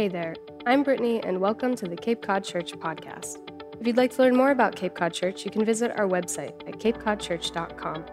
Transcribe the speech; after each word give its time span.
Hey 0.00 0.08
there, 0.08 0.34
I'm 0.64 0.82
Brittany, 0.82 1.22
and 1.24 1.42
welcome 1.42 1.76
to 1.76 1.84
the 1.84 1.94
Cape 1.94 2.22
Cod 2.22 2.42
Church 2.42 2.72
podcast. 2.72 3.36
If 3.78 3.86
you'd 3.86 3.98
like 3.98 4.10
to 4.12 4.22
learn 4.22 4.34
more 4.34 4.50
about 4.50 4.74
Cape 4.74 4.94
Cod 4.94 5.12
Church, 5.12 5.44
you 5.44 5.50
can 5.50 5.62
visit 5.62 5.90
our 5.90 6.08
website 6.08 6.66
at 6.66 6.78
capecodchurch.com. 6.80 8.06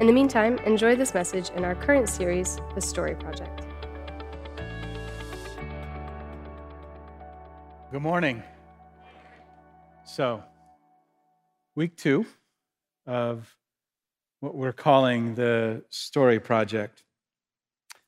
In 0.00 0.08
the 0.08 0.12
meantime, 0.12 0.58
enjoy 0.66 0.96
this 0.96 1.14
message 1.14 1.50
in 1.50 1.64
our 1.64 1.76
current 1.76 2.08
series, 2.08 2.58
The 2.74 2.80
Story 2.80 3.14
Project. 3.14 3.62
Good 7.92 8.02
morning. 8.02 8.42
So, 10.04 10.42
week 11.76 11.96
two 11.96 12.26
of 13.06 13.56
what 14.40 14.56
we're 14.56 14.72
calling 14.72 15.36
the 15.36 15.84
Story 15.88 16.40
Project. 16.40 17.04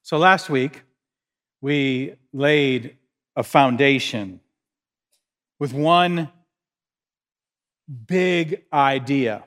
So, 0.03 0.19
last 0.19 0.51
week, 0.51 0.83
we 1.61 2.15
laid 2.33 2.97
a 3.37 3.43
foundation 3.43 4.41
with 5.59 5.73
one 5.73 6.31
big 8.07 8.63
idea 8.73 9.45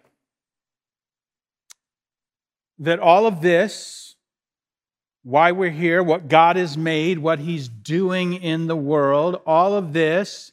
that 2.80 3.00
all 3.00 3.26
of 3.26 3.42
this, 3.42 4.16
why 5.24 5.52
we're 5.52 5.70
here, 5.70 6.04
what 6.04 6.28
God 6.28 6.56
has 6.56 6.78
made, 6.78 7.20
what 7.20 7.40
He's 7.40 7.68
doing 7.68 8.34
in 8.34 8.68
the 8.68 8.76
world, 8.76 9.42
all 9.46 9.74
of 9.74 9.94
this 9.94 10.52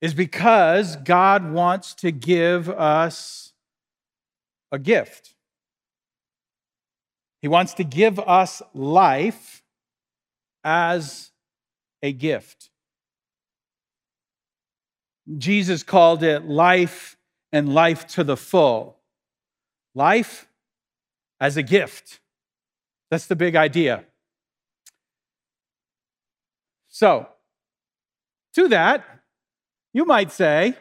is 0.00 0.14
because 0.14 0.96
God 0.96 1.52
wants 1.52 1.94
to 1.94 2.10
give 2.10 2.68
us 2.68 3.52
a 4.72 4.78
gift. 4.78 5.34
He 7.42 7.48
wants 7.48 7.74
to 7.74 7.84
give 7.84 8.18
us 8.18 8.62
life 8.74 9.59
as 10.64 11.30
a 12.02 12.12
gift. 12.12 12.70
Jesus 15.38 15.82
called 15.82 16.22
it 16.22 16.44
life 16.44 17.16
and 17.52 17.72
life 17.72 18.06
to 18.08 18.24
the 18.24 18.36
full. 18.36 18.96
Life 19.94 20.48
as 21.40 21.56
a 21.56 21.62
gift. 21.62 22.20
That's 23.10 23.26
the 23.26 23.36
big 23.36 23.56
idea. 23.56 24.04
So, 26.88 27.28
to 28.54 28.68
that, 28.68 29.04
you 29.92 30.04
might 30.04 30.32
say, 30.32 30.76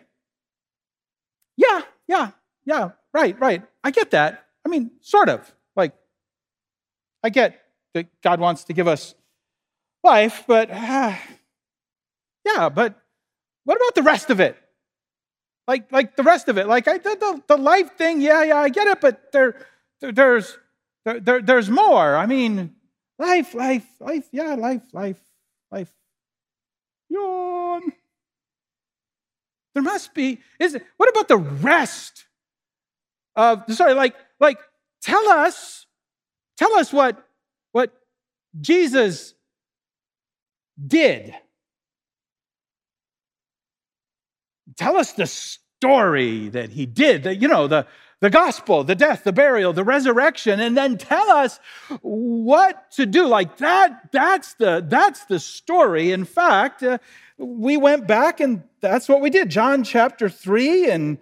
yeah, 1.58 1.82
yeah, 2.08 2.32
yeah, 2.66 2.92
right, 3.14 3.40
right. 3.40 3.64
I 3.84 3.92
get 3.92 4.12
that. 4.12 4.46
I 4.66 4.70
mean, 4.70 4.92
sort 5.02 5.30
of. 5.30 5.54
Like, 5.76 5.94
I 7.24 7.30
get 7.30 7.62
that 7.94 8.08
God 8.22 8.40
wants 8.40 8.64
to 8.66 8.74
give 8.74 8.88
us 8.88 9.16
life, 10.04 10.44
but 10.48 10.70
uh, 10.72 11.14
yeah, 12.46 12.70
but 12.70 12.96
what 13.64 13.76
about 13.76 13.96
the 13.96 14.04
rest 14.04 14.30
of 14.30 14.40
it? 14.40 14.58
Like, 15.68 15.92
like 15.92 16.16
the 16.16 16.24
rest 16.24 16.48
of 16.48 16.58
it, 16.58 16.68
like 16.68 16.88
I, 16.88 16.98
the, 16.98 17.44
the 17.48 17.58
life 17.58 17.96
thing, 17.96 18.22
yeah, 18.22 18.44
yeah, 18.44 18.58
I 18.58 18.70
get 18.70 18.88
it, 18.88 19.00
but 19.02 19.32
there, 19.32 19.56
there 20.02 20.12
there's, 20.12 20.58
there, 21.06 21.20
there, 21.20 21.42
there's 21.42 21.70
more. 21.70 22.16
I 22.16 22.26
mean, 22.26 22.76
life, 23.20 23.54
life, 23.54 23.86
life, 24.00 24.28
yeah, 24.32 24.56
life, 24.56 24.82
life, 24.94 25.22
life. 25.72 25.92
Yawn. 27.10 27.92
There 29.76 29.84
must 29.84 30.14
be. 30.14 30.40
Is 30.60 30.74
it, 30.74 30.84
what 30.98 31.10
about 31.10 31.28
the 31.28 31.38
rest 31.38 32.26
of? 33.36 33.64
Sorry, 33.70 33.94
like, 33.94 34.16
like, 34.40 34.58
tell 35.04 35.30
us, 35.30 35.86
tell 36.58 36.74
us 36.76 36.92
what, 36.92 37.24
what 37.72 37.94
Jesus 38.60 39.36
did. 40.88 41.34
Tell 44.78 44.98
us 44.98 45.14
the 45.14 45.28
story 45.28 46.50
that 46.50 46.72
he 46.72 46.86
did, 46.86 47.24
that, 47.24 47.42
you 47.42 47.48
know, 47.48 47.68
the, 47.68 47.86
the 48.22 48.30
gospel, 48.30 48.84
the 48.84 48.96
death, 48.96 49.24
the 49.24 49.32
burial, 49.34 49.74
the 49.74 49.84
resurrection, 49.84 50.60
and 50.60 50.76
then 50.76 50.98
tell 50.98 51.30
us 51.30 51.60
what 52.02 52.92
to 52.92 53.06
do. 53.06 53.28
Like 53.28 53.58
that, 53.58 54.12
that's 54.12 54.54
the, 54.56 54.86
that's 54.88 55.26
the 55.26 55.40
story. 55.40 56.12
In 56.12 56.26
fact, 56.26 56.84
uh, 56.84 56.98
we 57.38 57.78
went 57.78 58.08
back 58.08 58.40
and 58.40 58.64
that's 58.82 59.08
what 59.08 59.22
we 59.22 59.30
did. 59.30 59.50
John 59.50 59.84
chapter 59.84 60.30
3 60.30 60.90
and 60.90 61.18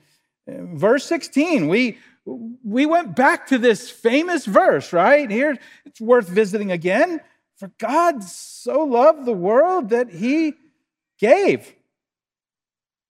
uh, 0.48 0.54
verse 0.74 1.06
16. 1.06 1.68
We, 1.68 1.98
we 2.64 2.86
went 2.86 3.16
back 3.16 3.48
to 3.48 3.58
this 3.58 3.90
famous 3.90 4.46
verse, 4.46 4.92
right? 4.92 5.30
Here, 5.30 5.58
it's 5.86 6.02
worth 6.02 6.28
visiting 6.28 6.72
again. 6.72 7.22
For 7.58 7.72
God 7.80 8.24
so 8.24 8.84
loved 8.84 9.26
the 9.26 9.34
world 9.34 9.90
that 9.90 10.12
he 10.12 10.54
gave 11.20 11.74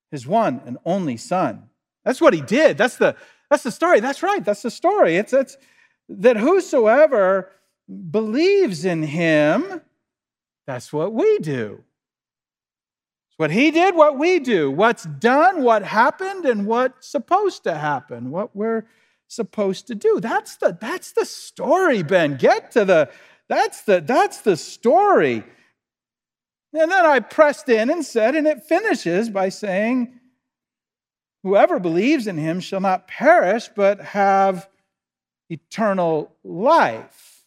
his 0.09 0.25
one 0.25 0.62
and 0.66 0.78
only 0.85 1.18
son. 1.18 1.69
That's 2.06 2.22
what 2.22 2.34
he 2.34 2.41
did. 2.41 2.78
That's 2.78 2.96
the, 2.96 3.16
that's 3.50 3.63
the 3.63 3.72
story. 3.72 4.00
That's 4.00 4.24
right. 4.24 4.44
That's 4.44 4.62
the 4.62 4.72
story. 4.72 5.18
It's, 5.18 5.34
it's 5.34 5.58
that 6.08 6.38
whosoever 6.38 7.52
believes 8.09 8.85
in 8.85 9.03
him, 9.03 9.81
that's 10.66 10.94
what 10.94 11.14
we 11.14 11.40
do. 11.40 11.84
It's 13.29 13.38
what 13.38 13.52
he 13.52 13.69
did, 13.72 13.96
what 13.96 14.18
we 14.18 14.40
do. 14.40 14.72
What's 14.72 15.03
done, 15.03 15.64
what 15.64 15.84
happened, 15.84 16.46
and 16.46 16.66
what's 16.66 17.09
supposed 17.09 17.64
to 17.66 17.75
happen, 17.75 18.31
what 18.31 18.56
we're 18.56 18.85
supposed 19.28 19.88
to 19.88 19.96
do. 19.96 20.22
That's 20.22 20.56
the, 20.56 20.78
that's 20.79 21.12
the 21.12 21.25
story, 21.25 22.03
Ben. 22.03 22.38
Get 22.38 22.72
to 22.72 22.85
the, 22.85 23.09
that's 23.50 23.81
the, 23.84 24.02
that's 24.02 24.41
the 24.41 24.58
story. 24.58 25.44
And 26.74 26.91
then 26.91 27.06
I 27.06 27.19
pressed 27.19 27.69
in 27.69 27.90
and 27.90 28.06
said, 28.06 28.35
and 28.35 28.46
it 28.47 28.63
finishes 28.63 29.30
by 29.30 29.50
saying, 29.50 30.13
Whoever 31.44 31.80
believes 31.80 32.28
in 32.28 32.38
him 32.38 32.59
shall 32.59 32.81
not 32.81 33.08
perish, 33.08 33.69
but 33.74 34.02
have 34.02 34.68
eternal 35.50 36.35
life. 36.44 37.46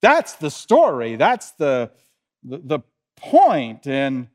That's 0.00 0.34
the 0.34 0.50
story. 0.50 1.16
That's 1.16 1.50
the, 1.52 1.90
the, 2.42 2.58
the 2.64 2.80
point. 3.16 3.86
And 3.86 4.28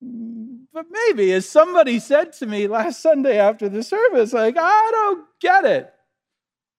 but 0.00 0.86
maybe, 0.90 1.32
as 1.32 1.48
somebody 1.48 1.98
said 1.98 2.34
to 2.34 2.46
me 2.46 2.68
last 2.68 3.00
Sunday 3.00 3.38
after 3.38 3.68
the 3.68 3.82
service, 3.82 4.32
like, 4.32 4.56
I 4.56 4.90
don't 4.92 5.26
get 5.40 5.64
it. 5.64 5.92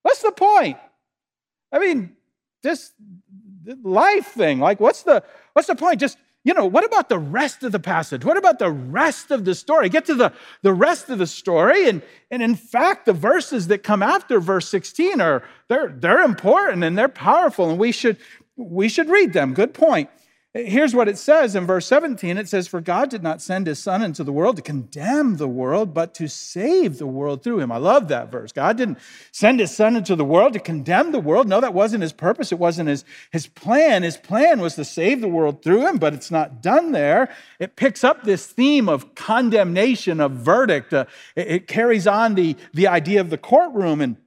What's 0.03 0.21
the 0.21 0.31
point? 0.31 0.77
I 1.71 1.79
mean, 1.79 2.15
this 2.61 2.91
life 3.83 4.27
thing. 4.27 4.59
Like, 4.59 4.79
what's 4.79 5.03
the 5.03 5.23
what's 5.53 5.67
the 5.67 5.75
point? 5.75 5.99
Just 5.99 6.17
you 6.43 6.53
know, 6.53 6.65
what 6.65 6.85
about 6.85 7.09
the 7.09 7.19
rest 7.19 7.63
of 7.63 7.73
the 7.73 7.79
passage? 7.79 8.23
What 8.23 8.37
about 8.37 8.59
the 8.59 8.71
rest 8.71 9.29
of 9.29 9.43
the 9.43 9.53
story? 9.53 9.89
Get 9.89 10.05
to 10.05 10.15
the, 10.15 10.33
the 10.61 10.73
rest 10.73 11.09
of 11.09 11.17
the 11.17 11.27
story. 11.27 11.89
And, 11.89 12.01
and 12.31 12.41
in 12.41 12.55
fact, 12.55 13.05
the 13.05 13.13
verses 13.13 13.67
that 13.67 13.83
come 13.83 14.01
after 14.01 14.39
verse 14.39 14.69
16 14.69 15.19
are 15.19 15.43
they're, 15.67 15.89
they're 15.89 16.23
important 16.23 16.85
and 16.85 16.97
they're 16.97 17.09
powerful, 17.09 17.69
and 17.69 17.77
we 17.77 17.91
should, 17.91 18.17
we 18.55 18.87
should 18.87 19.09
read 19.09 19.33
them. 19.33 19.53
Good 19.53 19.73
point. 19.73 20.09
Here's 20.51 20.95
what 20.95 21.07
it 21.07 21.19
says 21.19 21.55
in 21.55 21.67
verse 21.67 21.85
17 21.85 22.39
it 22.39 22.49
says, 22.49 22.67
For 22.67 22.81
God 22.81 23.11
did 23.11 23.21
not 23.21 23.39
send 23.39 23.67
his 23.67 23.77
Son 23.77 24.01
into 24.01 24.23
the 24.23 24.31
world 24.31 24.55
to 24.55 24.63
condemn 24.63 25.37
the 25.37 25.47
world, 25.47 25.93
but 25.93 26.15
to 26.15 26.27
save 26.27 26.97
the 26.97 27.05
world 27.05 27.43
through 27.43 27.59
him. 27.59 27.71
I 27.71 27.77
love 27.77 28.07
that 28.07 28.31
verse. 28.31 28.51
God 28.51 28.75
didn't 28.75 28.97
send 29.31 29.59
his 29.59 29.75
Son 29.75 29.95
into 29.95 30.15
the 30.15 30.25
world 30.25 30.53
to 30.53 30.59
condemn 30.59 31.11
the 31.11 31.19
world. 31.19 31.47
No, 31.47 31.61
that 31.61 31.75
wasn't 31.75 32.01
his 32.01 32.13
purpose. 32.13 32.51
It 32.51 32.57
wasn't 32.57 32.89
his, 32.89 33.05
his 33.29 33.45
plan. 33.45 34.01
His 34.01 34.17
plan 34.17 34.59
was 34.59 34.73
to 34.73 34.85
save 34.85 35.21
the 35.21 35.27
world 35.27 35.61
through 35.61 35.85
him, 35.85 35.99
but 35.99 36.15
it's 36.15 36.31
not 36.31 36.63
done 36.63 36.93
there. 36.93 37.29
It 37.59 37.75
picks 37.75 38.03
up 38.03 38.23
this 38.23 38.47
theme 38.47 38.89
of 38.89 39.13
condemnation, 39.13 40.19
of 40.19 40.31
verdict. 40.31 40.91
Uh, 40.91 41.05
it, 41.35 41.47
it 41.47 41.67
carries 41.67 42.07
on 42.07 42.33
the, 42.33 42.55
the 42.73 42.87
idea 42.87 43.21
of 43.21 43.29
the 43.29 43.37
courtroom. 43.37 44.01
And 44.01 44.17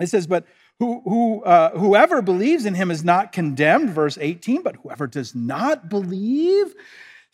it 0.00 0.08
says, 0.08 0.26
But 0.26 0.46
who, 0.78 1.00
who, 1.04 1.42
uh, 1.44 1.78
whoever 1.78 2.20
believes 2.22 2.66
in 2.66 2.74
him 2.74 2.90
is 2.90 3.04
not 3.04 3.32
condemned, 3.32 3.90
verse 3.90 4.18
18, 4.20 4.62
but 4.62 4.76
whoever 4.76 5.06
does 5.06 5.34
not 5.34 5.88
believe 5.88 6.74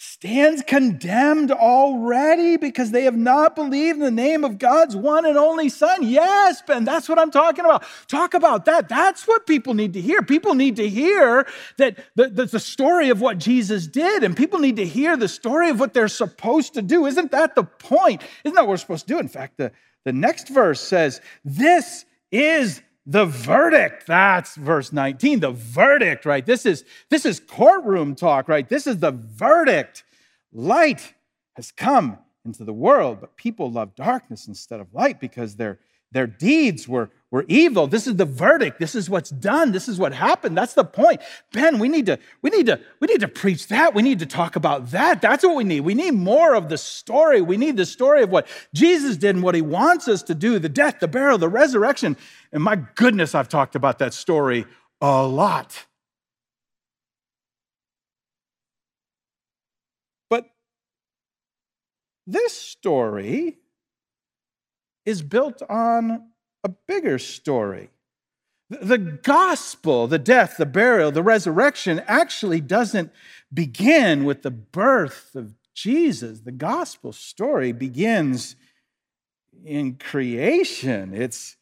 stands 0.03 0.63
condemned 0.67 1.53
already 1.53 2.57
because 2.57 2.91
they 2.91 3.05
have 3.05 3.17
not 3.17 3.55
believed 3.55 3.99
in 3.99 4.05
the 4.05 4.11
name 4.11 4.45
of 4.45 4.59
God's 4.59 4.97
one 4.97 5.27
and 5.27 5.37
only 5.37 5.69
Son. 5.69 6.03
Yes, 6.03 6.63
Ben, 6.67 6.87
that's 6.87 7.07
what 7.07 7.19
I'm 7.19 7.31
talking 7.31 7.67
about. 7.67 7.85
Talk 8.09 8.33
about 8.33 8.65
that. 8.65 8.89
That's 8.89 9.29
what 9.29 9.47
people 9.47 9.75
need 9.75 9.93
to 9.93 10.01
hear. 10.01 10.23
People 10.23 10.55
need 10.55 10.77
to 10.77 10.89
hear 10.89 11.47
that 11.77 11.99
the, 12.15 12.29
the, 12.29 12.47
the 12.47 12.61
story 12.61 13.11
of 13.11 13.21
what 13.21 13.37
Jesus 13.37 13.87
did, 13.87 14.25
and 14.25 14.35
people 14.35 14.59
need 14.59 14.77
to 14.77 14.87
hear 14.87 15.19
the 15.19 15.29
story 15.29 15.69
of 15.69 15.79
what 15.79 15.93
they're 15.93 16.09
supposed 16.09 16.73
to 16.75 16.83
do. 16.83 17.05
Isn't 17.05 17.31
that 17.33 17.55
the 17.55 17.65
point? 17.65 18.23
Isn't 18.45 18.55
that 18.55 18.63
what 18.63 18.71
we're 18.71 18.77
supposed 18.79 19.07
to 19.07 19.15
do? 19.15 19.19
In 19.19 19.29
fact, 19.29 19.59
the, 19.59 19.71
the 20.05 20.15
next 20.15 20.49
verse 20.49 20.81
says, 20.81 21.21
This 21.45 22.07
is 22.33 22.81
the 23.07 23.25
verdict 23.25 24.07
that's 24.07 24.57
verse 24.57 24.93
19 24.93 25.41
the 25.41 25.51
verdict 25.51 26.25
right? 26.27 26.45
This 26.45 26.67
is 26.67 26.85
this 27.09 27.25
is 27.25 27.41
courtroom 27.41 28.15
talk 28.15 28.49
right? 28.49 28.69
This 28.69 28.87
is 28.87 28.99
the 28.99 29.13
verdict. 29.13 30.05
Light 30.53 31.15
has 31.55 31.73
come 31.73 32.19
into 32.45 32.65
the 32.65 32.73
world 32.73 33.19
but 33.21 33.37
people 33.37 33.71
love 33.71 33.95
darkness 33.95 34.47
instead 34.49 34.81
of 34.81 34.93
light 34.93 35.21
because 35.21 35.57
their 35.57 35.79
their 36.13 36.27
deeds 36.27 36.89
were, 36.89 37.11
were 37.31 37.45
evil. 37.47 37.87
This 37.87 38.09
is 38.09 38.17
the 38.17 38.25
verdict. 38.25 38.81
This 38.81 38.97
is 38.97 39.09
what's 39.09 39.31
done. 39.31 39.71
This 39.71 39.89
is 39.89 39.99
what 39.99 40.13
happened. 40.13 40.57
That's 40.57 40.75
the 40.75 40.85
point. 40.85 41.21
Ben, 41.53 41.79
we 41.79 41.89
need 41.89 42.07
to, 42.07 42.19
we 42.43 42.51
need 42.51 42.67
to, 42.67 42.81
we 42.99 43.07
need 43.07 43.21
to 43.21 43.29
preach 43.29 43.69
that. 43.69 43.95
We 43.95 44.03
need 44.03 44.19
to 44.19 44.27
talk 44.27 44.57
about 44.57 44.91
that. 44.91 45.23
That's 45.23 45.45
what 45.45 45.55
we 45.55 45.63
need. 45.63 45.81
We 45.83 45.95
need 45.95 46.13
more 46.13 46.55
of 46.55 46.69
the 46.69 46.79
story. 46.79 47.41
We 47.41 47.57
need 47.57 47.77
the 47.77 47.87
story 47.87 48.25
of 48.25 48.31
what 48.31 48.49
Jesus 48.75 49.17
did 49.17 49.37
and 49.37 49.45
what 49.45 49.55
he 49.55 49.63
wants 49.63 50.09
us 50.09 50.23
to 50.25 50.35
do, 50.35 50.59
the 50.59 50.69
death, 50.69 50.99
the 50.99 51.09
burial, 51.09 51.39
the 51.39 51.49
resurrection. 51.49 52.17
And 52.53 52.63
my 52.65 52.77
goodness, 52.97 53.35
I've 53.35 53.49
talked 53.49 53.77
about 53.77 54.01
that 54.01 54.13
story 54.13 54.67
a 55.01 55.25
lot. 55.25 55.87
But 60.29 60.51
this 62.27 62.57
story 62.57 63.59
is 65.05 65.23
built 65.23 65.63
on 65.69 66.29
a 66.65 66.69
bigger 66.87 67.19
story. 67.19 67.91
The 68.69 68.99
gospel, 68.99 70.07
the 70.07 70.19
death, 70.19 70.57
the 70.57 70.67
burial, 70.67 71.11
the 71.11 71.23
resurrection 71.23 72.03
actually 72.07 72.61
doesn't 72.61 73.13
begin 73.53 74.25
with 74.25 74.43
the 74.43 74.51
birth 74.51 75.35
of 75.35 75.55
Jesus. 75.75 76.41
The 76.41 76.53
gospel 76.53 77.13
story 77.13 77.73
begins 77.73 78.55
in 79.65 79.97
creation. 79.97 81.15
It's, 81.15 81.57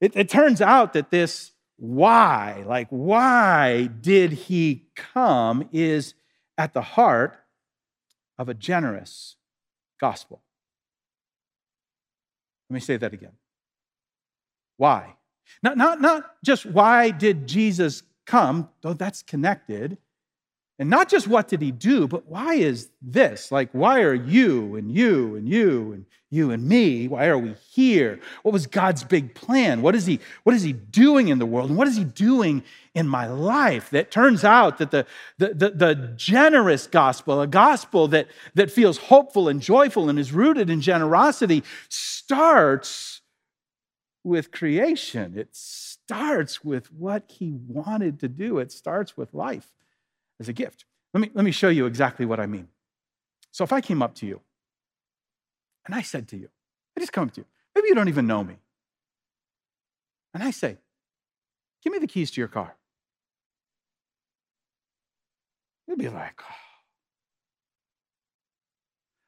it, 0.00 0.12
it 0.16 0.28
turns 0.30 0.62
out 0.62 0.94
that 0.94 1.10
this 1.10 1.52
why, 1.76 2.64
like, 2.66 2.88
why 2.90 3.88
did 4.00 4.32
he 4.32 4.86
come, 4.94 5.68
is 5.72 6.14
at 6.56 6.74
the 6.74 6.82
heart 6.82 7.38
of 8.38 8.48
a 8.48 8.54
generous 8.54 9.36
gospel. 10.00 10.42
Let 12.72 12.76
me 12.76 12.80
say 12.80 12.96
that 12.96 13.12
again. 13.12 13.32
Why? 14.78 15.16
Not, 15.62 15.76
not, 15.76 16.00
not 16.00 16.42
just 16.42 16.64
why 16.64 17.10
did 17.10 17.46
Jesus 17.46 18.02
come, 18.24 18.70
though 18.80 18.94
that's 18.94 19.22
connected, 19.22 19.98
and 20.78 20.88
not 20.88 21.08
just 21.08 21.28
what 21.28 21.48
did 21.48 21.60
he 21.60 21.70
do, 21.70 22.08
but 22.08 22.26
why 22.26 22.54
is 22.54 22.88
this? 23.02 23.52
Like, 23.52 23.68
why 23.72 24.00
are 24.00 24.14
you 24.14 24.74
and 24.74 24.90
you 24.90 25.36
and 25.36 25.48
you 25.48 25.92
and 25.92 26.06
you 26.30 26.50
and 26.50 26.66
me? 26.66 27.08
Why 27.08 27.26
are 27.26 27.36
we 27.36 27.54
here? 27.70 28.18
What 28.42 28.52
was 28.52 28.66
God's 28.66 29.04
big 29.04 29.34
plan? 29.34 29.82
What 29.82 29.94
is 29.94 30.06
he, 30.06 30.18
what 30.44 30.56
is 30.56 30.62
he 30.62 30.72
doing 30.72 31.28
in 31.28 31.38
the 31.38 31.44
world? 31.46 31.68
And 31.68 31.78
what 31.78 31.88
is 31.88 31.96
he 31.96 32.04
doing 32.04 32.64
in 32.94 33.06
my 33.06 33.26
life? 33.26 33.90
That 33.90 34.10
turns 34.10 34.44
out 34.44 34.78
that 34.78 34.90
the, 34.90 35.06
the, 35.36 35.48
the, 35.54 35.70
the 35.70 35.94
generous 36.16 36.86
gospel, 36.86 37.42
a 37.42 37.46
gospel 37.46 38.08
that, 38.08 38.28
that 38.54 38.70
feels 38.70 38.96
hopeful 38.96 39.48
and 39.48 39.60
joyful 39.60 40.08
and 40.08 40.18
is 40.18 40.32
rooted 40.32 40.70
in 40.70 40.80
generosity, 40.80 41.62
starts 41.90 43.20
with 44.24 44.50
creation. 44.50 45.34
It 45.36 45.50
starts 45.52 46.64
with 46.64 46.90
what 46.90 47.24
he 47.28 47.52
wanted 47.52 48.20
to 48.20 48.28
do, 48.28 48.58
it 48.58 48.72
starts 48.72 49.18
with 49.18 49.34
life 49.34 49.68
as 50.40 50.48
a 50.48 50.52
gift. 50.52 50.84
Let 51.14 51.20
me, 51.20 51.30
let 51.34 51.44
me 51.44 51.50
show 51.50 51.68
you 51.68 51.86
exactly 51.86 52.26
what 52.26 52.40
I 52.40 52.46
mean. 52.46 52.68
So 53.50 53.64
if 53.64 53.72
I 53.72 53.80
came 53.80 54.02
up 54.02 54.14
to 54.16 54.26
you 54.26 54.40
and 55.86 55.94
I 55.94 56.02
said 56.02 56.28
to 56.28 56.36
you, 56.36 56.48
I 56.96 57.00
just 57.00 57.12
come 57.12 57.24
up 57.28 57.34
to 57.34 57.42
you, 57.42 57.46
maybe 57.74 57.88
you 57.88 57.94
don't 57.94 58.08
even 58.08 58.26
know 58.26 58.42
me, 58.42 58.56
and 60.34 60.42
I 60.42 60.50
say, 60.50 60.78
Give 61.82 61.92
me 61.92 61.98
the 61.98 62.06
keys 62.06 62.30
to 62.32 62.40
your 62.40 62.48
car. 62.48 62.76
You'd 65.86 65.98
be 65.98 66.08
like, 66.08 66.40
oh. 66.40 66.54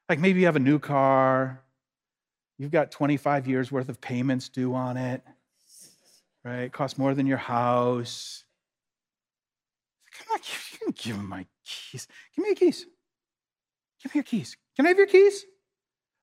like 0.09 0.21
maybe 0.21 0.41
you 0.41 0.47
have 0.47 0.57
a 0.57 0.61
new 0.61 0.79
car, 0.79 1.61
you've 2.59 2.71
got 2.71 2.91
25 2.93 3.49
years 3.49 3.73
worth 3.73 3.89
of 3.89 4.01
payments 4.01 4.49
due 4.49 4.73
on 4.75 4.97
it, 4.97 5.23
right? 6.45 6.61
It 6.61 6.73
costs 6.73 6.97
more 6.97 7.13
than 7.13 7.27
your 7.27 7.39
house. 7.39 8.44
Come 10.19 10.35
on, 10.35 10.39
you 10.39 10.79
can 10.79 10.95
give 10.97 11.17
him 11.17 11.29
my 11.29 11.47
keys. 11.65 12.07
Give 12.35 12.43
me 12.43 12.51
your 12.51 12.57
keys. 12.57 12.87
Give 14.03 14.15
me 14.15 14.19
your 14.19 14.25
keys. 14.25 14.57
Can 14.77 14.87
I 14.87 14.91
have 14.91 14.99
your 14.99 15.07
keys? 15.07 15.47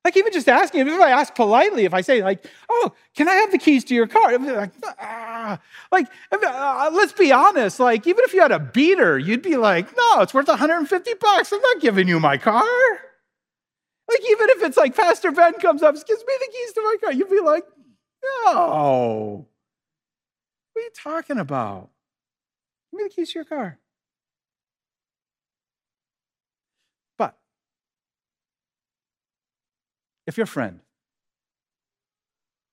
Like 0.04 0.16
even 0.16 0.32
just 0.32 0.48
asking, 0.48 0.88
if 0.88 1.00
I 1.00 1.10
ask 1.10 1.34
politely, 1.34 1.84
if 1.84 1.94
I 1.94 2.00
say 2.00 2.24
like, 2.24 2.44
"Oh, 2.68 2.92
can 3.14 3.28
I 3.28 3.34
have 3.34 3.52
the 3.52 3.58
keys 3.58 3.84
to 3.84 3.94
your 3.94 4.08
car?" 4.08 4.36
Like, 4.36 4.72
ah. 5.00 5.60
like 5.92 6.08
uh, 6.32 6.90
let's 6.92 7.12
be 7.12 7.30
honest. 7.30 7.78
Like 7.78 8.06
even 8.06 8.24
if 8.24 8.34
you 8.34 8.40
had 8.40 8.50
a 8.50 8.58
beater, 8.58 9.16
you'd 9.16 9.42
be 9.42 9.56
like, 9.56 9.96
"No, 9.96 10.20
it's 10.20 10.34
worth 10.34 10.48
150 10.48 11.14
bucks. 11.20 11.52
I'm 11.52 11.60
not 11.60 11.80
giving 11.80 12.08
you 12.08 12.18
my 12.18 12.36
car." 12.36 12.64
Like 14.08 14.20
even 14.28 14.50
if 14.50 14.62
it's 14.64 14.76
like 14.76 14.96
Pastor 14.96 15.30
Ben 15.30 15.54
comes 15.54 15.82
up, 15.84 15.94
gives 15.94 16.24
me 16.26 16.34
the 16.40 16.52
keys 16.52 16.72
to 16.72 16.82
my 16.82 16.96
car, 17.00 17.12
you'd 17.12 17.30
be 17.30 17.40
like, 17.40 17.64
"No, 18.44 19.46
what 20.72 20.80
are 20.80 20.84
you 20.84 20.90
talking 20.96 21.38
about? 21.38 21.90
Give 22.90 22.98
me 22.98 23.04
the 23.04 23.10
keys 23.10 23.30
to 23.32 23.38
your 23.38 23.44
car." 23.44 23.78
If 30.32 30.38
your 30.38 30.46
friend, 30.46 30.80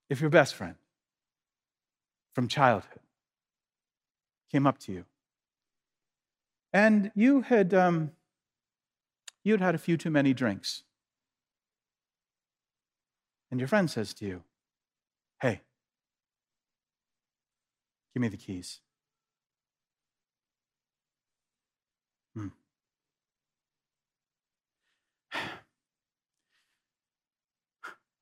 if 0.09 0.21
your 0.21 0.29
best 0.29 0.55
friend 0.55 0.75
from 2.33 2.47
childhood 2.47 3.01
came 4.49 4.65
up 4.65 4.77
to 4.77 4.93
you 4.93 5.03
and 6.71 7.11
you 7.15 7.41
had 7.41 7.73
um, 7.73 8.11
you 9.43 9.51
had 9.51 9.59
had 9.59 9.75
a 9.75 9.77
few 9.77 9.97
too 9.97 10.09
many 10.09 10.33
drinks, 10.33 10.83
and 13.51 13.59
your 13.59 13.67
friend 13.67 13.91
says 13.91 14.13
to 14.13 14.25
you, 14.25 14.43
"Hey, 15.41 15.59
give 18.13 18.21
me 18.21 18.29
the 18.29 18.37
keys." 18.37 18.79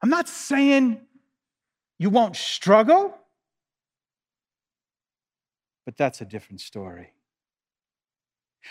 I'm 0.02 0.10
not 0.10 0.30
saying 0.30 1.02
you 1.98 2.10
won't 2.10 2.36
struggle, 2.36 3.18
but 5.86 5.98
that's 5.98 6.22
a 6.22 6.26
different 6.26 6.62
story. 6.62 7.12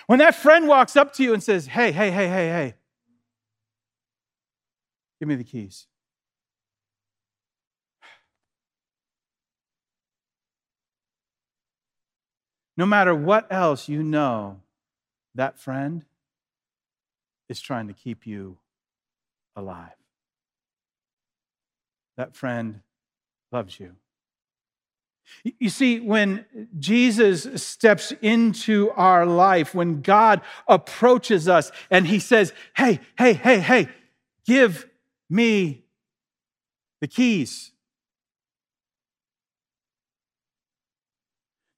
When 0.06 0.18
that 0.20 0.34
friend 0.34 0.68
walks 0.68 0.96
up 0.96 1.12
to 1.14 1.22
you 1.22 1.32
and 1.32 1.42
says, 1.42 1.66
Hey, 1.66 1.90
hey, 1.90 2.10
hey, 2.10 2.28
hey, 2.28 2.48
hey, 2.48 2.74
give 5.18 5.28
me 5.28 5.34
the 5.34 5.44
keys. 5.44 5.86
No 12.76 12.84
matter 12.84 13.14
what 13.14 13.50
else 13.50 13.88
you 13.88 14.02
know, 14.02 14.60
that 15.34 15.58
friend 15.58 16.04
is 17.48 17.60
trying 17.60 17.88
to 17.88 17.94
keep 17.94 18.26
you 18.26 18.58
alive 19.56 20.05
that 22.16 22.34
friend 22.34 22.80
loves 23.52 23.78
you. 23.78 23.92
You 25.42 25.70
see, 25.70 26.00
when 26.00 26.46
Jesus 26.78 27.62
steps 27.62 28.12
into 28.22 28.90
our 28.92 29.26
life, 29.26 29.74
when 29.74 30.00
God 30.00 30.40
approaches 30.68 31.48
us 31.48 31.72
and 31.90 32.06
he 32.06 32.18
says, 32.18 32.52
Hey, 32.76 33.00
hey, 33.18 33.32
hey, 33.32 33.58
hey, 33.58 33.88
give 34.46 34.88
me 35.28 35.84
the 37.00 37.08
keys. 37.08 37.72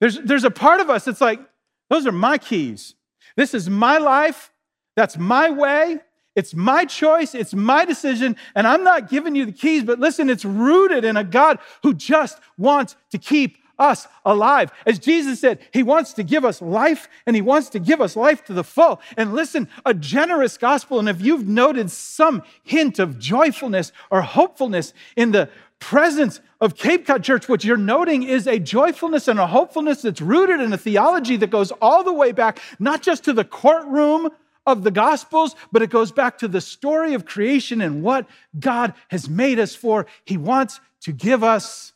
There's, 0.00 0.18
there's 0.20 0.44
a 0.44 0.50
part 0.50 0.80
of 0.80 0.90
us 0.90 1.06
that's 1.06 1.20
like, 1.20 1.40
Those 1.88 2.06
are 2.06 2.12
my 2.12 2.38
keys. 2.38 2.94
This 3.36 3.54
is 3.54 3.68
my 3.70 3.98
life. 3.98 4.52
That's 4.94 5.16
my 5.16 5.50
way. 5.50 6.00
It's 6.38 6.54
my 6.54 6.84
choice, 6.84 7.34
it's 7.34 7.52
my 7.52 7.84
decision, 7.84 8.36
and 8.54 8.64
I'm 8.64 8.84
not 8.84 9.10
giving 9.10 9.34
you 9.34 9.44
the 9.44 9.50
keys, 9.50 9.82
but 9.82 9.98
listen, 9.98 10.30
it's 10.30 10.44
rooted 10.44 11.04
in 11.04 11.16
a 11.16 11.24
God 11.24 11.58
who 11.82 11.92
just 11.92 12.38
wants 12.56 12.94
to 13.10 13.18
keep 13.18 13.58
us 13.76 14.06
alive. 14.24 14.70
As 14.86 15.00
Jesus 15.00 15.40
said, 15.40 15.58
He 15.72 15.82
wants 15.82 16.12
to 16.12 16.22
give 16.22 16.44
us 16.44 16.62
life 16.62 17.08
and 17.26 17.34
He 17.34 17.42
wants 17.42 17.70
to 17.70 17.80
give 17.80 18.00
us 18.00 18.14
life 18.14 18.44
to 18.44 18.52
the 18.52 18.62
full. 18.62 19.00
And 19.16 19.34
listen, 19.34 19.68
a 19.84 19.92
generous 19.92 20.56
gospel, 20.56 21.00
and 21.00 21.08
if 21.08 21.20
you've 21.20 21.48
noted 21.48 21.90
some 21.90 22.44
hint 22.62 23.00
of 23.00 23.18
joyfulness 23.18 23.90
or 24.08 24.22
hopefulness 24.22 24.94
in 25.16 25.32
the 25.32 25.50
presence 25.80 26.40
of 26.60 26.76
Cape 26.76 27.04
Cod 27.04 27.24
Church, 27.24 27.48
what 27.48 27.64
you're 27.64 27.76
noting 27.76 28.22
is 28.22 28.46
a 28.46 28.60
joyfulness 28.60 29.26
and 29.26 29.40
a 29.40 29.48
hopefulness 29.48 30.02
that's 30.02 30.20
rooted 30.20 30.60
in 30.60 30.72
a 30.72 30.78
theology 30.78 31.36
that 31.38 31.50
goes 31.50 31.72
all 31.82 32.04
the 32.04 32.12
way 32.12 32.30
back, 32.30 32.60
not 32.78 33.02
just 33.02 33.24
to 33.24 33.32
the 33.32 33.44
courtroom 33.44 34.30
of 34.68 34.84
the 34.84 34.90
Gospels, 34.90 35.56
but 35.72 35.82
it 35.82 35.90
goes 35.90 36.12
back 36.12 36.38
to 36.38 36.48
the 36.48 36.60
story 36.60 37.14
of 37.14 37.24
creation 37.24 37.80
and 37.80 38.02
what 38.02 38.28
God 38.58 38.94
has 39.08 39.28
made 39.28 39.58
us 39.58 39.74
for. 39.74 40.06
He 40.24 40.36
wants 40.36 40.80
to 41.02 41.12
give 41.12 41.42
us 41.42 41.92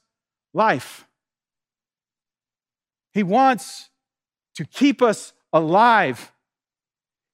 life, 0.54 1.06
He 3.12 3.22
wants 3.22 3.90
to 4.54 4.64
keep 4.64 5.02
us 5.02 5.32
alive, 5.52 6.32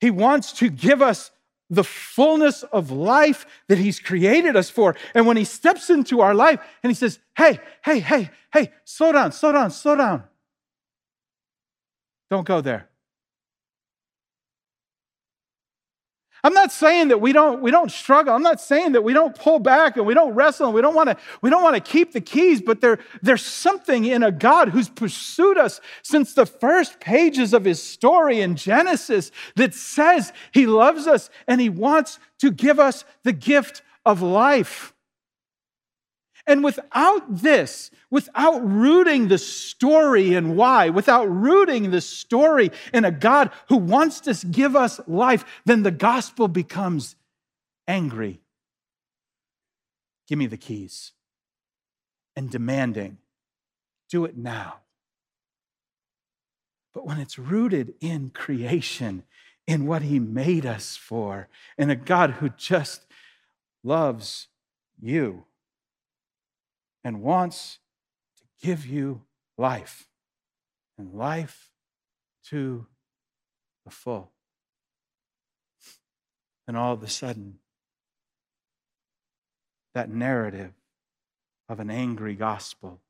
He 0.01 0.11
wants 0.11 0.53
to 0.55 0.69
give 0.69 1.03
us 1.03 1.31
the 1.71 1.85
fullness 1.85 2.63
of 2.63 2.91
life 2.91 3.47
that 3.69 3.79
He's 3.79 4.01
created 4.01 4.57
us 4.57 4.71
for. 4.71 4.97
And 5.15 5.27
when 5.27 5.37
He 5.37 5.45
steps 5.45 5.91
into 5.91 6.21
our 6.21 6.35
life 6.35 6.61
and 6.83 6.91
He 6.91 6.95
says, 6.95 7.19
Hey, 7.37 7.61
hey, 7.85 8.01
hey, 8.01 8.31
hey, 8.53 8.73
slow 8.85 9.13
down, 9.13 9.33
slow 9.33 9.53
down, 9.53 9.71
slow 9.71 9.97
down. 9.97 10.25
Don't 12.31 12.47
go 12.47 12.61
there. 12.61 12.88
I'm 16.45 16.55
not 16.55 16.71
saying 16.71 17.09
that 17.09 17.21
we 17.21 17.33
don't, 17.33 17.61
we 17.61 17.71
don't 17.71 17.91
struggle. 17.91 18.35
I'm 18.35 18.43
not 18.43 18.61
saying 18.61 18.93
that 18.93 19.03
we 19.03 19.13
don't 19.13 19.35
pull 19.35 19.59
back 19.59 19.97
and 19.97 20.07
we 20.07 20.15
don't 20.15 20.35
wrestle 20.35 20.67
and 20.67 20.75
we 20.75 20.81
don't 20.81 20.95
want 20.95 21.11
to, 21.11 21.17
we 21.43 21.51
don't 21.51 21.63
want 21.63 21.75
to 21.75 21.81
keep 21.81 22.13
the 22.13 22.21
keys, 22.21 22.63
but 22.63 22.81
there, 22.81 22.99
there's 23.23 23.45
something 23.45 24.05
in 24.05 24.23
a 24.23 24.31
God 24.31 24.69
who's 24.69 24.89
pursued 24.89 25.59
us 25.59 25.81
since 26.03 26.35
the 26.35 26.47
first 26.47 27.01
pages 27.01 27.53
of 27.53 27.65
his 27.65 27.83
story 27.83 28.41
in 28.41 28.55
Genesis 28.55 29.33
that 29.57 29.75
says 29.75 30.33
he 30.53 30.67
loves 30.67 31.07
us 31.07 31.29
and 31.47 31.61
he 31.61 31.69
wants 31.69 32.19
to 32.39 32.51
give 32.51 32.79
us 32.79 33.05
the 33.25 33.33
gift 33.33 33.83
of 34.07 34.23
life. 34.23 34.95
And 36.49 36.65
without 36.65 37.25
this, 37.29 37.91
without 38.11 38.67
rooting 38.67 39.29
the 39.29 39.37
story 39.37 40.33
in 40.35 40.57
why, 40.57 40.89
without 40.89 41.27
rooting 41.27 41.91
the 41.91 42.01
story 42.01 42.71
in 42.95 43.05
a 43.05 43.11
God 43.11 43.51
who 43.69 43.77
wants 43.77 44.21
to 44.21 44.47
give 44.47 44.75
us 44.75 44.99
life, 45.07 45.45
then 45.67 45.83
the 45.83 45.91
gospel 45.91 46.49
becomes 46.49 47.17
angry. 47.87 48.41
Give 50.27 50.39
me 50.39 50.47
the 50.47 50.57
keys. 50.57 51.13
And 52.35 52.51
demanding, 52.51 53.19
do 54.09 54.25
it 54.25 54.37
now. 54.37 54.79
But 56.95 57.05
when 57.05 57.19
it's 57.19 57.39
rooted 57.39 57.93
in 58.01 58.31
creation, 58.31 59.25
in 59.67 59.85
what 59.85 60.01
He 60.01 60.19
made 60.19 60.65
us 60.65 60.97
for, 60.97 61.49
in 61.77 61.91
a 61.91 61.97
God 61.97 62.31
who 62.31 62.49
just 62.49 63.05
loves 63.85 64.49
you 64.99 65.45
and 67.09 67.23
wants 67.23 67.79
to 68.37 68.67
give 68.67 68.85
you 68.85 69.23
life 69.57 70.11
and 70.99 71.15
life 71.15 71.71
to 72.45 72.87
the 73.87 73.91
full. 73.91 74.31
And 76.67 76.77
all 76.77 76.93
of 76.93 77.03
a 77.03 77.09
sudden, 77.09 77.61
that 79.95 80.11
narrative 80.11 80.75
of 81.67 81.81
an 81.81 81.89
angry 81.89 82.35
gospel, 82.35 83.01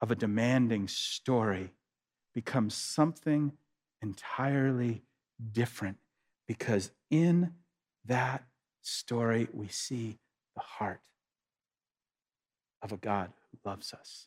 of 0.00 0.10
a 0.10 0.16
demanding 0.16 0.88
story, 0.88 1.70
becomes 2.34 2.74
something 2.74 3.52
entirely 4.02 5.02
different 5.52 5.98
because 6.48 6.90
in 7.08 7.52
that 8.04 8.42
story 8.82 9.46
we 9.52 9.68
see 9.68 10.18
the 10.56 10.62
heart 10.62 11.02
of 12.82 12.92
a 12.92 12.96
God 12.96 13.30
who 13.50 13.58
loves 13.68 13.92
us. 13.92 14.26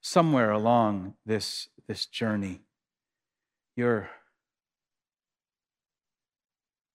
Somewhere 0.00 0.50
along 0.50 1.14
this, 1.24 1.68
this 1.86 2.06
journey, 2.06 2.62
you're, 3.76 4.08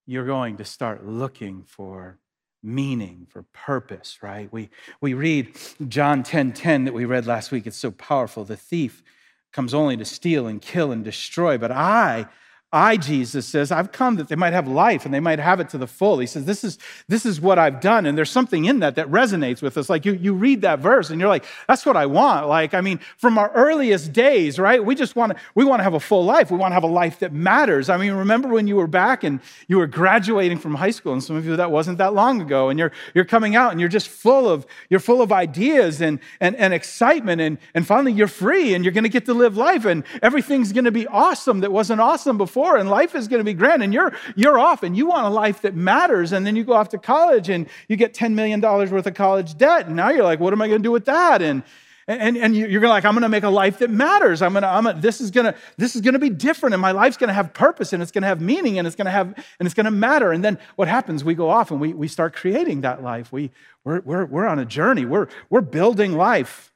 you're 0.06 0.26
going 0.26 0.58
to 0.58 0.66
start 0.66 1.06
looking 1.06 1.64
for 1.64 2.18
meaning, 2.64 3.28
for 3.30 3.44
purpose, 3.54 4.20
right? 4.22 4.52
We, 4.52 4.70
we 5.00 5.14
read 5.14 5.58
John 5.88 6.24
10 6.24 6.54
10 6.54 6.86
that 6.86 6.94
we 6.94 7.06
read 7.06 7.26
last 7.26 7.52
week. 7.52 7.66
It's 7.66 7.78
so 7.78 7.92
powerful. 7.92 8.44
The 8.44 8.58
thief 8.58 9.04
comes 9.52 9.74
only 9.74 9.98
to 9.98 10.06
steal 10.06 10.48
and 10.48 10.62
kill 10.62 10.92
and 10.92 11.04
destroy, 11.04 11.58
but 11.58 11.72
I 11.72 12.28
I, 12.74 12.96
Jesus 12.96 13.46
says, 13.46 13.70
I've 13.70 13.92
come 13.92 14.16
that 14.16 14.30
they 14.30 14.38
might 14.38 14.54
have 14.54 14.66
life 14.66 15.04
and 15.04 15.14
they 15.14 15.20
might 15.20 15.40
have 15.40 15.60
it 15.60 15.68
to 15.70 15.78
the 15.78 15.88
full. 15.88 16.20
He 16.20 16.26
says, 16.26 16.46
This 16.46 16.64
is, 16.64 16.78
this 17.10 17.26
is 17.26 17.42
what 17.42 17.60
I've 17.60 17.82
done. 17.82 18.06
And 18.06 18.18
there's 18.18 18.30
something 18.30 18.64
in 18.64 18.80
that 18.80 18.96
that 18.96 19.12
resonates 19.12 19.62
with 19.62 19.78
us. 19.78 19.90
Like 19.90 20.06
you, 20.06 20.14
you 20.14 20.34
read 20.34 20.62
that 20.62 20.80
verse 20.80 21.10
and 21.10 21.20
you're 21.20 21.30
like, 21.30 21.44
That's 21.68 21.86
what 21.86 21.98
I 21.98 22.06
want. 22.06 22.48
Like, 22.48 22.74
I 22.74 22.80
mean, 22.80 23.02
from 23.18 23.38
our 23.38 23.52
earliest 23.52 24.14
days, 24.14 24.58
right? 24.58 24.84
We 24.84 24.96
just 24.96 25.18
want 25.18 25.34
to, 25.34 25.40
we 25.54 25.66
want 25.66 25.82
to 25.82 25.84
have 25.84 25.96
a 25.96 26.00
full 26.00 26.24
life. 26.24 26.50
We 26.50 26.56
want 26.56 26.72
to 26.72 26.76
have 26.76 26.84
a 26.84 26.88
life 26.88 27.20
that 27.20 27.34
matters. 27.34 27.90
I 27.90 27.98
mean, 27.98 28.14
remember 28.14 28.48
when 28.48 28.68
you 28.68 28.78
were 28.78 28.88
back 28.88 29.26
and 29.26 29.42
you 29.68 29.78
were 29.78 29.88
graduating 29.88 30.58
from 30.58 30.76
high 30.76 30.92
school, 30.92 31.12
and 31.12 31.22
some 31.22 31.36
of 31.36 31.46
you 31.46 31.58
that 31.58 31.72
wasn't 31.72 31.98
that 31.98 32.14
long 32.14 32.42
ago, 32.42 32.70
and 32.70 32.80
you're, 32.80 32.94
you're 33.14 33.26
coming 33.26 33.58
out 33.58 33.72
and 33.72 33.82
you're 33.82 33.90
just 33.90 34.08
full 34.08 34.48
of, 34.48 34.66
you're 34.90 35.02
full 35.02 35.22
of 35.22 35.34
ideas 35.34 36.00
and, 36.00 36.22
and, 36.40 36.56
and 36.56 36.74
excitement. 36.74 37.42
And, 37.42 37.58
and 37.76 37.86
finally 37.86 38.14
you're 38.14 38.30
free 38.30 38.74
and 38.74 38.86
you're 38.86 38.94
going 38.94 39.04
to 39.04 39.10
get 39.10 39.26
to 39.26 39.34
live 39.34 39.58
life 39.58 39.84
and 39.84 40.06
everything's 40.22 40.72
going 40.72 40.86
to 40.86 40.92
be 40.92 41.06
awesome 41.08 41.60
that 41.60 41.72
wasn't 41.74 42.00
awesome 42.00 42.38
before 42.38 42.61
before 42.62 42.78
and 42.78 42.90
life 42.90 43.16
is 43.16 43.28
going 43.28 43.40
to 43.40 43.44
be 43.44 43.54
grand 43.54 43.82
and 43.82 43.94
you're 43.94 44.14
you're 44.36 44.60
off 44.60 44.84
and 44.84 44.96
you 44.96 45.08
want 45.08 45.26
a 45.26 45.30
life 45.30 45.62
that 45.62 45.76
matters 45.76 46.32
and 46.32 46.46
then 46.46 46.56
you 46.56 46.64
go 46.64 46.74
off 46.74 46.90
to 46.90 46.98
college 46.98 47.50
and 47.50 47.68
you 47.88 47.96
get 47.96 48.14
10 48.14 48.36
million 48.36 48.60
dollars 48.60 48.92
worth 48.92 49.08
of 49.08 49.14
college 49.14 49.58
debt 49.58 49.88
and 49.88 49.96
now 49.96 50.10
you're 50.10 50.24
like 50.24 50.40
what 50.40 50.54
am 50.54 50.62
i 50.62 50.68
going 50.68 50.80
to 50.80 50.84
do 50.84 50.92
with 50.92 51.06
that? 51.06 51.42
And 51.42 51.64
and, 52.08 52.36
and 52.36 52.56
you're 52.56 52.82
going 52.82 52.90
like 52.90 53.06
i'm 53.06 53.14
going 53.14 53.22
to 53.22 53.30
make 53.30 53.44
a 53.44 53.50
life 53.50 53.80
that 53.80 53.90
matters. 53.90 54.42
I'm 54.42 54.54
to 54.54 54.68
I'm 54.68 54.84
gonna, 54.84 55.00
this 55.00 55.22
is 55.22 55.32
going 55.32 55.46
to 55.46 55.56
this 55.78 55.96
is 55.96 56.02
to 56.02 56.20
be 56.20 56.30
different 56.30 56.74
and 56.74 56.82
my 56.82 56.92
life's 56.92 57.16
going 57.16 57.30
to 57.30 57.34
have 57.34 57.54
purpose 57.54 57.94
and 57.94 58.04
it's 58.04 58.12
going 58.12 58.24
to 58.24 58.28
have 58.28 58.42
meaning 58.42 58.78
and 58.80 58.88
it's 58.88 58.96
going 58.96 59.06
to 59.06 59.12
have 59.12 59.28
and 59.60 59.66
it's 59.66 59.74
to 59.86 59.92
matter. 59.92 60.32
And 60.32 60.44
then 60.44 60.58
what 60.76 60.88
happens? 60.88 61.24
We 61.24 61.36
go 61.36 61.50
off 61.50 61.72
and 61.72 61.80
we, 61.80 61.94
we 61.94 62.08
start 62.08 62.36
creating 62.36 62.82
that 62.82 63.02
life. 63.02 63.32
We 63.32 63.52
we're, 63.84 64.02
we're, 64.02 64.26
we're 64.26 64.48
on 64.48 64.60
a 64.60 64.66
journey. 64.66 65.06
We're 65.06 65.28
we're 65.50 65.62
building 65.62 66.18
life. 66.18 66.74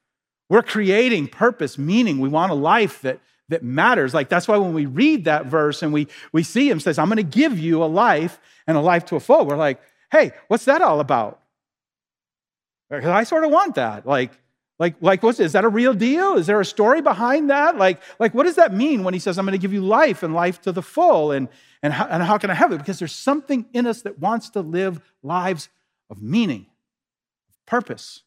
We're 0.48 0.63
creating 0.63 1.27
purpose 1.30 1.77
meaning. 1.77 2.20
We 2.20 2.30
want 2.30 2.51
a 2.51 2.56
life 2.56 3.01
that 3.01 3.20
that 3.50 3.64
matters. 3.64 4.14
Like 4.14 4.30
that's 4.30 4.48
why 4.48 4.58
when 4.58 4.74
we 4.74 4.86
read 4.86 5.25
that 5.25 5.46
verse 5.46 5.84
and 5.84 5.94
we, 5.94 6.08
we 6.32 6.44
see 6.44 6.70
him 6.70 6.80
says, 6.80 6.98
I'm 6.98 7.10
to 7.18 7.24
give 7.24 7.60
you 7.60 7.84
a 7.84 7.86
life 7.86 8.40
and 8.68 8.78
a 8.78 8.82
life 8.82 9.06
to 9.06 9.16
a 9.16 9.20
full, 9.20 9.46
we're 9.46 9.58
like, 9.58 9.82
hey, 10.12 10.32
what's 10.48 10.66
that 10.66 10.82
all 10.82 11.00
about? 11.00 11.42
Because 12.90 13.10
I 13.10 13.24
sort 13.24 13.44
of 13.44 13.52
want 13.52 13.75
that. 13.75 14.06
Like, 14.06 14.32
like, 14.78 14.96
like 15.00 15.24
what's 15.24 15.40
is 15.40 15.54
that 15.54 15.64
a 15.64 15.70
real 15.70 15.94
deal? 15.94 16.36
Is 16.36 16.48
there 16.48 16.60
a 16.60 16.66
story 16.66 17.02
behind 17.02 17.50
that? 17.50 17.78
Like, 17.78 18.02
like 18.20 18.34
what 18.34 18.44
does 18.44 18.56
that 18.56 18.74
mean 18.74 19.04
when 19.04 19.14
he 19.14 19.20
says, 19.20 19.38
I'm 19.38 19.46
to 19.48 19.58
give 19.58 19.74
you 19.74 19.82
life 19.82 20.22
and 20.24 20.34
life 20.34 20.62
to 20.62 20.72
the 20.72 20.82
full? 20.82 21.32
And, 21.32 21.48
and, 21.82 21.94
how, 21.94 22.06
and 22.06 22.22
how 22.24 22.38
can 22.38 22.50
I 22.50 22.56
have 22.56 22.72
it? 22.72 22.80
Because 22.80 23.00
there's 23.00 23.16
something 23.16 23.66
in 23.74 23.88
us 23.88 24.02
that 24.02 24.20
wants 24.20 24.50
to 24.52 24.62
live 24.62 25.00
lives 25.24 25.70
of 26.10 26.22
meaning, 26.22 26.68
of 27.50 27.66
purpose. 27.66 28.24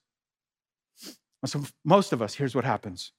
So 1.44 1.62
most 1.84 2.12
of 2.12 2.20
us, 2.22 2.34
here's 2.34 2.54
what 2.54 2.64
happens 2.64 3.12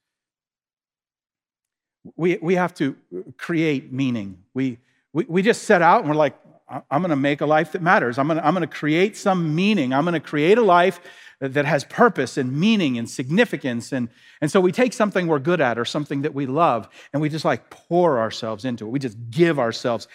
we, 2.16 2.38
we 2.40 2.54
have 2.54 2.74
to 2.74 2.96
create 3.36 3.92
meaning. 3.92 4.38
We, 4.54 4.78
we, 5.12 5.24
we 5.28 5.42
just 5.42 5.64
set 5.64 5.82
out 5.82 6.00
and 6.00 6.08
we're 6.08 6.16
like, 6.16 6.36
I'm 6.68 7.02
going 7.02 7.10
to 7.10 7.16
make 7.16 7.40
a 7.40 7.46
life 7.46 7.72
that 7.72 7.82
matters. 7.82 8.16
I'm 8.16 8.28
going 8.28 8.38
to, 8.38 8.46
I'm 8.46 8.54
going 8.54 8.66
to 8.66 8.74
create 8.74 9.16
some 9.16 9.54
meaning. 9.54 9.92
I'm 9.92 10.04
going 10.04 10.14
to 10.14 10.20
create 10.20 10.56
a 10.56 10.62
life 10.62 11.00
that 11.40 11.64
has 11.64 11.84
purpose 11.84 12.36
and 12.36 12.52
meaning 12.52 12.98
and 12.98 13.08
significance. 13.08 13.92
And, 13.92 14.08
and 14.40 14.50
so 14.50 14.60
we 14.60 14.72
take 14.72 14.92
something 14.92 15.26
we're 15.26 15.38
good 15.38 15.60
at 15.60 15.78
or 15.78 15.84
something 15.84 16.22
that 16.22 16.34
we 16.34 16.46
love 16.46 16.88
and 17.12 17.20
we 17.20 17.28
just 17.28 17.44
like 17.44 17.70
pour 17.70 18.20
ourselves 18.20 18.64
into 18.64 18.86
it. 18.86 18.90
We 18.90 18.98
just 18.98 19.16
give 19.30 19.58
ourselves 19.58 20.06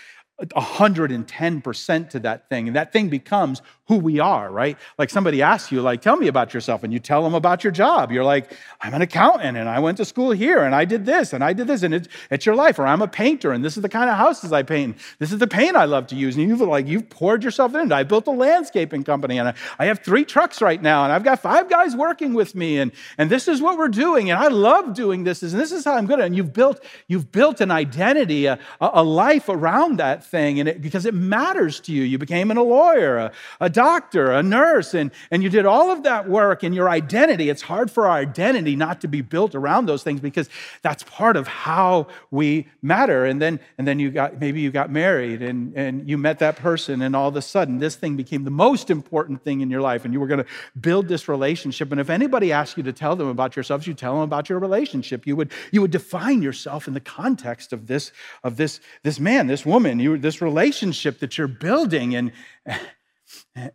110% 0.42 2.10
to 2.10 2.20
that 2.20 2.50
thing. 2.50 2.68
And 2.68 2.76
that 2.76 2.92
thing 2.92 3.10
becomes 3.10 3.62
who 3.88 3.98
we 3.98 4.20
are, 4.20 4.52
right? 4.52 4.78
Like 4.98 5.10
somebody 5.10 5.42
asks 5.42 5.72
you, 5.72 5.82
like, 5.82 6.02
tell 6.02 6.18
me 6.18 6.28
about 6.28 6.54
yourself, 6.54 6.84
and 6.84 6.92
you 6.92 7.00
tell 7.00 7.24
them 7.24 7.36
about 7.36 7.64
your 7.64 7.72
job. 7.72 8.12
You're 8.12 8.24
like, 8.24 8.52
I'm 8.82 8.94
an 8.96 9.02
accountant, 9.02 9.58
and 9.58 9.70
I 9.70 9.80
went 9.80 9.98
to 9.98 10.06
school 10.06 10.32
here, 10.32 10.64
and 10.64 10.74
I 10.74 10.86
did 10.86 11.06
this, 11.06 11.34
and 11.34 11.44
I 11.44 11.54
did 11.54 11.68
this, 11.68 11.84
and 11.84 11.94
it's, 11.94 12.46
your 12.46 12.56
life. 12.56 12.78
Or 12.80 12.86
I'm 12.86 13.02
a 13.02 13.08
painter, 13.08 13.52
and 13.52 13.64
this 13.64 13.78
is 13.78 13.82
the 13.82 13.90
kind 13.90 14.10
of 14.10 14.18
houses 14.18 14.52
I 14.52 14.64
paint. 14.64 14.98
This 15.20 15.32
is 15.32 15.40
the 15.40 15.48
paint 15.48 15.76
I 15.76 15.86
love 15.86 16.08
to 16.08 16.16
use. 16.16 16.36
And 16.36 16.48
you've 16.48 16.62
like 16.62 16.88
you've 16.88 17.10
poured 17.10 17.44
yourself 17.44 17.74
into. 17.76 17.96
I 17.96 18.04
built 18.04 18.28
a 18.28 18.32
landscaping 18.32 19.04
company, 19.04 19.40
and 19.40 19.50
I, 19.50 19.54
I 19.80 19.86
have 19.86 20.00
three 20.00 20.26
trucks 20.26 20.62
right 20.62 20.82
now, 20.82 21.04
and 21.04 21.14
I've 21.14 21.24
got 21.24 21.40
five 21.40 21.70
guys 21.70 21.96
working 21.96 22.34
with 22.34 22.56
me, 22.56 22.80
and, 22.80 22.92
and 23.18 23.30
this 23.30 23.48
is 23.48 23.62
what 23.62 23.78
we're 23.78 23.88
doing, 23.88 24.32
and 24.32 24.40
I 24.40 24.48
love 24.48 24.94
doing 24.94 25.24
this, 25.24 25.44
and 25.44 25.54
this 25.54 25.72
is 25.72 25.86
how 25.86 25.94
I'm 25.94 26.08
good 26.08 26.20
at. 26.20 26.24
it 26.24 26.26
And 26.28 26.36
you've 26.36 26.54
built, 26.54 26.84
you've 27.08 27.32
built 27.32 27.62
an 27.62 27.72
identity, 27.72 28.48
a, 28.48 28.60
a 28.82 29.04
life 29.04 29.48
around 29.48 29.98
that 29.98 30.25
thing, 30.26 30.60
and 30.60 30.70
it, 30.70 30.82
because 30.82 31.06
it 31.06 31.14
matters 31.14 31.80
to 31.82 31.92
you. 31.92 32.04
You 32.04 32.18
became 32.18 32.52
a 32.52 32.62
lawyer, 32.62 33.18
a, 33.18 33.32
a 33.62 33.70
doctor, 33.70 34.32
a 34.32 34.44
nurse, 34.44 34.94
and, 34.94 35.12
and 35.32 35.44
you 35.44 35.50
did 35.50 35.66
all 35.66 35.92
of 35.92 36.04
that 36.04 36.28
work 36.28 36.64
and 36.64 36.74
your 36.74 36.90
identity. 36.90 37.50
It's 37.50 37.62
hard 37.62 37.90
for 37.92 38.08
our 38.08 38.18
identity 38.18 38.76
not 38.76 39.02
to 39.02 39.08
be 39.08 39.22
built 39.22 39.56
around 39.56 39.86
those 39.86 40.04
things 40.04 40.20
because 40.20 40.50
that's 40.82 41.04
part 41.04 41.38
of 41.38 41.48
how 41.48 42.08
we 42.32 42.68
matter. 42.82 43.26
And 43.26 43.42
then, 43.42 43.60
and 43.78 43.88
then 43.88 44.00
you 44.00 44.12
got, 44.12 44.40
maybe 44.40 44.62
you 44.62 44.72
got 44.72 44.90
married 44.90 45.42
and, 45.42 45.74
and 45.76 46.10
you 46.10 46.18
met 46.18 46.40
that 46.40 46.56
person, 46.56 47.02
and 47.02 47.16
all 47.16 47.30
of 47.30 47.36
a 47.36 47.42
sudden 47.42 47.80
this 47.80 47.96
thing 47.96 48.16
became 48.16 48.44
the 48.44 48.52
most 48.52 48.90
important 48.90 49.44
thing 49.44 49.62
in 49.62 49.70
your 49.70 49.82
life, 49.82 50.06
and 50.06 50.14
you 50.14 50.20
were 50.20 50.28
going 50.28 50.44
to 50.44 50.50
build 50.80 51.08
this 51.08 51.28
relationship. 51.28 51.92
And 51.92 52.02
if 52.02 52.10
anybody 52.10 52.52
asked 52.52 52.78
you 52.78 52.84
to 52.84 52.94
tell 52.94 53.16
them 53.16 53.28
about 53.28 53.56
yourselves, 53.56 53.88
you 53.88 53.94
tell 53.94 54.14
them 54.14 54.24
about 54.24 54.50
your 54.50 54.60
relationship. 54.60 55.28
You 55.28 55.36
would, 55.36 55.52
you 55.72 55.82
would 55.82 55.92
define 55.92 56.42
yourself 56.42 56.88
in 56.88 56.94
the 56.94 57.00
context 57.00 57.74
of 57.74 57.88
this, 57.88 58.12
of 58.44 58.58
this, 58.58 58.80
this 59.04 59.20
man, 59.20 59.48
this 59.48 59.66
woman, 59.66 60.00
you, 60.00 60.15
this 60.18 60.42
relationship 60.42 61.20
that 61.20 61.38
you're 61.38 61.48
building. 61.48 62.16
And, 62.16 62.32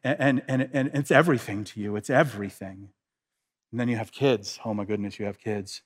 and, 0.02 0.42
and, 0.49 0.68
and 0.73 0.90
it's 0.94 1.11
everything 1.11 1.64
to 1.64 1.80
you. 1.80 1.97
It's 1.97 2.11
everything. 2.11 2.90
And 3.70 3.80
then 3.80 3.88
you 3.88 3.97
have 3.97 4.12
kids. 4.12 4.59
Oh 4.64 4.75
my 4.75 4.85
goodness, 4.85 5.18
you 5.18 5.26
have 5.26 5.38
kids. 5.38 5.82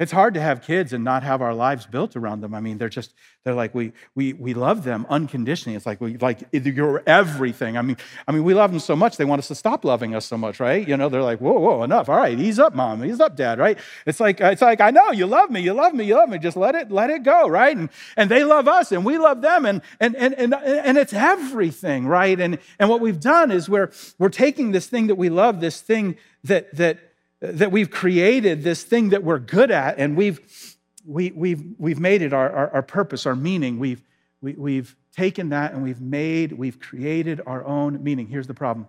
It's 0.00 0.10
hard 0.10 0.34
to 0.34 0.40
have 0.40 0.62
kids 0.62 0.92
and 0.92 1.04
not 1.04 1.22
have 1.22 1.40
our 1.40 1.54
lives 1.54 1.86
built 1.86 2.16
around 2.16 2.40
them. 2.40 2.52
I 2.52 2.58
mean, 2.58 2.78
they're 2.78 2.88
just, 2.88 3.14
they're 3.44 3.54
like, 3.54 3.76
we, 3.76 3.92
we, 4.16 4.32
we 4.32 4.52
love 4.52 4.82
them 4.82 5.06
unconditionally. 5.08 5.76
It's 5.76 5.86
like, 5.86 6.00
we, 6.00 6.16
like, 6.16 6.40
you're 6.50 7.04
everything. 7.06 7.78
I 7.78 7.82
mean, 7.82 7.96
I 8.26 8.32
mean, 8.32 8.42
we 8.42 8.54
love 8.54 8.72
them 8.72 8.80
so 8.80 8.96
much, 8.96 9.18
they 9.18 9.24
want 9.24 9.38
us 9.38 9.46
to 9.48 9.54
stop 9.54 9.84
loving 9.84 10.12
us 10.12 10.26
so 10.26 10.36
much, 10.36 10.58
right? 10.58 10.86
You 10.86 10.96
know, 10.96 11.08
they're 11.08 11.22
like, 11.22 11.40
whoa, 11.40 11.60
whoa, 11.60 11.84
enough. 11.84 12.08
All 12.08 12.16
right, 12.16 12.36
ease 12.36 12.58
up, 12.58 12.74
mom, 12.74 13.04
ease 13.04 13.20
up, 13.20 13.36
dad, 13.36 13.60
right? 13.60 13.78
It's 14.04 14.18
like, 14.18 14.40
it's 14.40 14.62
like, 14.62 14.80
I 14.80 14.90
know 14.90 15.12
you 15.12 15.26
love 15.26 15.50
me, 15.50 15.60
you 15.60 15.72
love 15.72 15.94
me, 15.94 16.04
you 16.04 16.16
love 16.16 16.28
me. 16.28 16.38
Just 16.38 16.56
let 16.56 16.74
it, 16.74 16.90
let 16.90 17.10
it 17.10 17.22
go, 17.22 17.46
right? 17.46 17.76
And, 17.76 17.88
and 18.16 18.28
they 18.28 18.42
love 18.42 18.66
us 18.66 18.90
and 18.90 19.04
we 19.04 19.16
love 19.16 19.42
them 19.42 19.64
and, 19.64 19.80
and, 20.00 20.16
and, 20.16 20.34
and, 20.34 20.54
and 20.54 20.98
it's 20.98 21.12
everything, 21.12 22.08
right? 22.08 22.40
And, 22.40 22.58
and 22.80 22.90
what 22.90 23.00
we've 23.00 23.20
done 23.20 23.52
is 23.52 23.68
we're, 23.68 23.92
we're 24.18 24.28
taking 24.28 24.72
this 24.72 24.88
thing 24.88 25.06
that 25.06 25.14
we 25.14 25.28
love, 25.28 25.60
this 25.60 25.80
thing 25.80 26.16
that, 26.42 26.74
that, 26.74 26.98
that 27.52 27.72
we've 27.72 27.90
created 27.90 28.62
this 28.62 28.82
thing 28.82 29.10
that 29.10 29.22
we're 29.22 29.38
good 29.38 29.70
at 29.70 29.98
and 29.98 30.16
we've, 30.16 30.76
we, 31.06 31.30
we've, 31.32 31.62
we've 31.78 32.00
made 32.00 32.22
it 32.22 32.32
our, 32.32 32.50
our, 32.50 32.70
our 32.74 32.82
purpose, 32.82 33.26
our 33.26 33.36
meaning. 33.36 33.78
We've, 33.78 34.02
we, 34.40 34.52
have 34.52 34.58
we 34.58 34.76
have 34.76 34.96
taken 35.14 35.50
that 35.50 35.72
and 35.72 35.82
we've 35.82 36.00
made, 36.00 36.52
we've 36.52 36.78
created 36.80 37.40
our 37.46 37.64
own 37.64 38.02
meaning. 38.02 38.28
Here's 38.28 38.46
the 38.46 38.54
problem. 38.54 38.88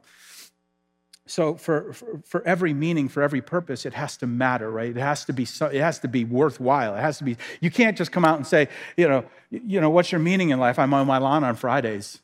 So 1.27 1.55
for, 1.55 1.91
for, 1.93 2.21
for, 2.23 2.47
every 2.47 2.73
meaning, 2.73 3.09
for 3.09 3.23
every 3.23 3.41
purpose, 3.41 3.85
it 3.85 3.93
has 3.93 4.15
to 4.17 4.27
matter, 4.27 4.69
right? 4.69 4.95
It 4.95 4.99
has 4.99 5.25
to 5.25 5.33
be, 5.33 5.43
it 5.43 5.81
has 5.81 5.99
to 5.99 6.07
be 6.07 6.23
worthwhile. 6.23 6.95
It 6.95 7.01
has 7.01 7.17
to 7.17 7.23
be, 7.23 7.37
you 7.61 7.71
can't 7.71 7.97
just 7.97 8.11
come 8.11 8.23
out 8.23 8.37
and 8.37 8.45
say, 8.45 8.69
you 8.95 9.07
know, 9.07 9.25
you 9.49 9.81
know, 9.81 9.89
what's 9.89 10.11
your 10.11 10.19
meaning 10.19 10.51
in 10.51 10.59
life? 10.59 10.77
I'm 10.77 10.93
on 10.93 11.07
my 11.07 11.17
lawn 11.17 11.43
on 11.43 11.55
Fridays. 11.55 12.21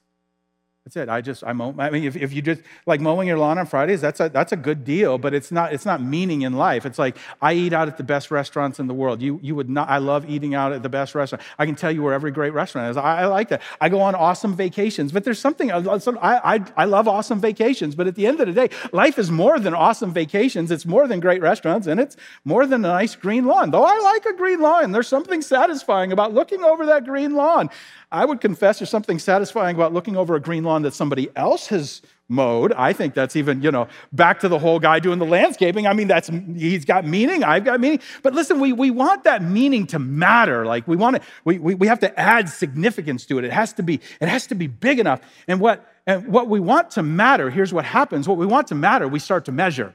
That's 0.83 0.95
it. 0.95 1.09
I 1.09 1.21
just, 1.21 1.43
I 1.43 1.53
mow. 1.53 1.75
I 1.77 1.91
mean, 1.91 2.05
if, 2.05 2.15
if 2.15 2.33
you 2.33 2.41
just 2.41 2.61
like 2.88 3.00
mowing 3.00 3.27
your 3.27 3.38
lawn 3.38 3.59
on 3.59 3.67
Fridays, 3.67 4.01
that's 4.01 4.19
a, 4.19 4.29
that's 4.29 4.51
a 4.51 4.55
good 4.55 4.83
deal, 4.83 5.19
but 5.19 5.31
it's 5.31 5.51
not, 5.51 5.73
it's 5.73 5.85
not 5.85 6.01
meaning 6.01 6.41
in 6.41 6.53
life. 6.53 6.88
It's 6.88 6.97
like, 6.97 7.17
I 7.39 7.53
eat 7.53 7.71
out 7.71 7.88
at 7.88 7.97
the 7.97 8.03
best 8.03 8.31
restaurants 8.31 8.79
in 8.79 8.88
the 8.88 8.93
world. 8.95 9.21
You, 9.21 9.39
you 9.43 9.53
would 9.53 9.69
not, 9.69 9.89
I 9.89 10.00
love 10.00 10.27
eating 10.27 10.55
out 10.55 10.73
at 10.73 10.81
the 10.81 10.89
best 10.89 11.13
restaurant. 11.13 11.43
I 11.59 11.67
can 11.67 11.75
tell 11.75 11.91
you 11.91 12.01
where 12.01 12.15
every 12.15 12.31
great 12.31 12.53
restaurant 12.53 12.89
is. 12.89 12.97
I, 12.97 13.21
I 13.21 13.25
like 13.27 13.50
that. 13.50 13.61
I 13.79 13.89
go 13.89 14.01
on 14.01 14.15
awesome 14.15 14.55
vacations, 14.55 15.11
but 15.11 15.23
there's 15.23 15.38
something, 15.38 15.69
uh, 15.69 16.00
I, 16.19 16.55
I, 16.55 16.65
I 16.75 16.85
love 16.85 17.07
awesome 17.07 17.39
vacations, 17.39 17.93
but 17.93 18.07
at 18.07 18.15
the 18.15 18.25
end 18.25 18.39
of 18.39 18.47
the 18.47 18.53
day, 18.53 18.69
life 18.91 19.19
is 19.19 19.29
more 19.29 19.59
than 19.59 19.75
awesome 19.75 20.11
vacations. 20.11 20.71
It's 20.71 20.88
more 20.88 21.07
than 21.07 21.19
great 21.19 21.43
restaurants, 21.43 21.85
and 21.85 22.00
it's 22.00 22.17
more 22.43 22.65
than 22.65 22.83
a 22.83 22.88
nice 22.88 23.15
green 23.15 23.45
lawn. 23.45 23.69
Though 23.69 23.85
I 23.85 24.00
like 24.00 24.25
a 24.25 24.33
green 24.35 24.59
lawn, 24.59 24.93
there's 24.93 25.07
something 25.07 25.43
satisfying 25.43 26.11
about 26.11 26.33
looking 26.33 26.63
over 26.63 26.88
that 26.88 27.05
green 27.05 27.35
lawn. 27.35 27.69
I 28.13 28.25
would 28.25 28.41
confess 28.41 28.79
there's 28.79 28.89
something 28.89 29.19
satisfying 29.19 29.75
about 29.75 29.93
looking 29.93 30.17
over 30.17 30.35
a 30.35 30.39
green 30.39 30.65
lawn 30.65 30.71
that 30.84 30.94
somebody 30.94 31.30
else 31.36 31.68
has 31.68 32.01
mowed. 32.30 32.72
I 32.74 32.94
think 32.94 33.13
that's 33.13 33.36
even, 33.36 33.62
you 33.62 33.72
know, 33.72 33.88
back 34.13 34.40
to 34.40 34.48
the 34.48 34.58
whole 34.58 34.80
guy 34.80 35.00
doing 35.00 35.20
the 35.20 35.25
landscaping. 35.25 35.86
I 35.86 35.94
mean, 35.94 36.08
that's 36.08 36.30
he's 36.56 36.86
got 36.86 37.06
meaning, 37.06 37.44
I've 37.44 37.66
got 37.66 37.80
meaning. 37.80 38.00
But 38.24 38.34
listen, 38.34 38.60
we, 38.60 38.72
we 38.72 38.90
want 38.90 39.25
that 39.25 39.44
meaning 39.44 39.86
to 39.88 40.00
matter. 40.00 40.66
Like 40.66 40.88
we 40.88 40.96
want 40.96 41.18
it, 41.18 41.24
we, 41.44 41.60
we, 41.60 41.75
we 41.75 41.88
have 41.88 42.00
to 42.00 42.20
add 42.20 42.50
significance 42.50 43.25
to 43.25 43.38
it. 43.38 43.44
It 43.44 43.51
has 43.51 43.74
to 43.74 43.84
be, 43.84 44.00
it 44.22 44.30
has 44.30 44.48
to 44.48 44.56
be 44.56 44.68
big 44.68 45.00
enough. 45.00 45.22
And 45.48 45.60
what 45.60 45.86
and 46.08 46.28
what 46.28 46.48
we 46.48 46.60
want 46.60 46.92
to 46.92 47.04
matter, 47.04 47.50
here's 47.51 47.74
what 47.74 47.86
happens. 47.86 48.28
What 48.28 48.38
we 48.38 48.46
want 48.46 48.68
to 48.68 48.75
matter, 48.75 49.08
we 49.08 49.20
start 49.20 49.46
to 49.46 49.51
measure. 49.51 49.94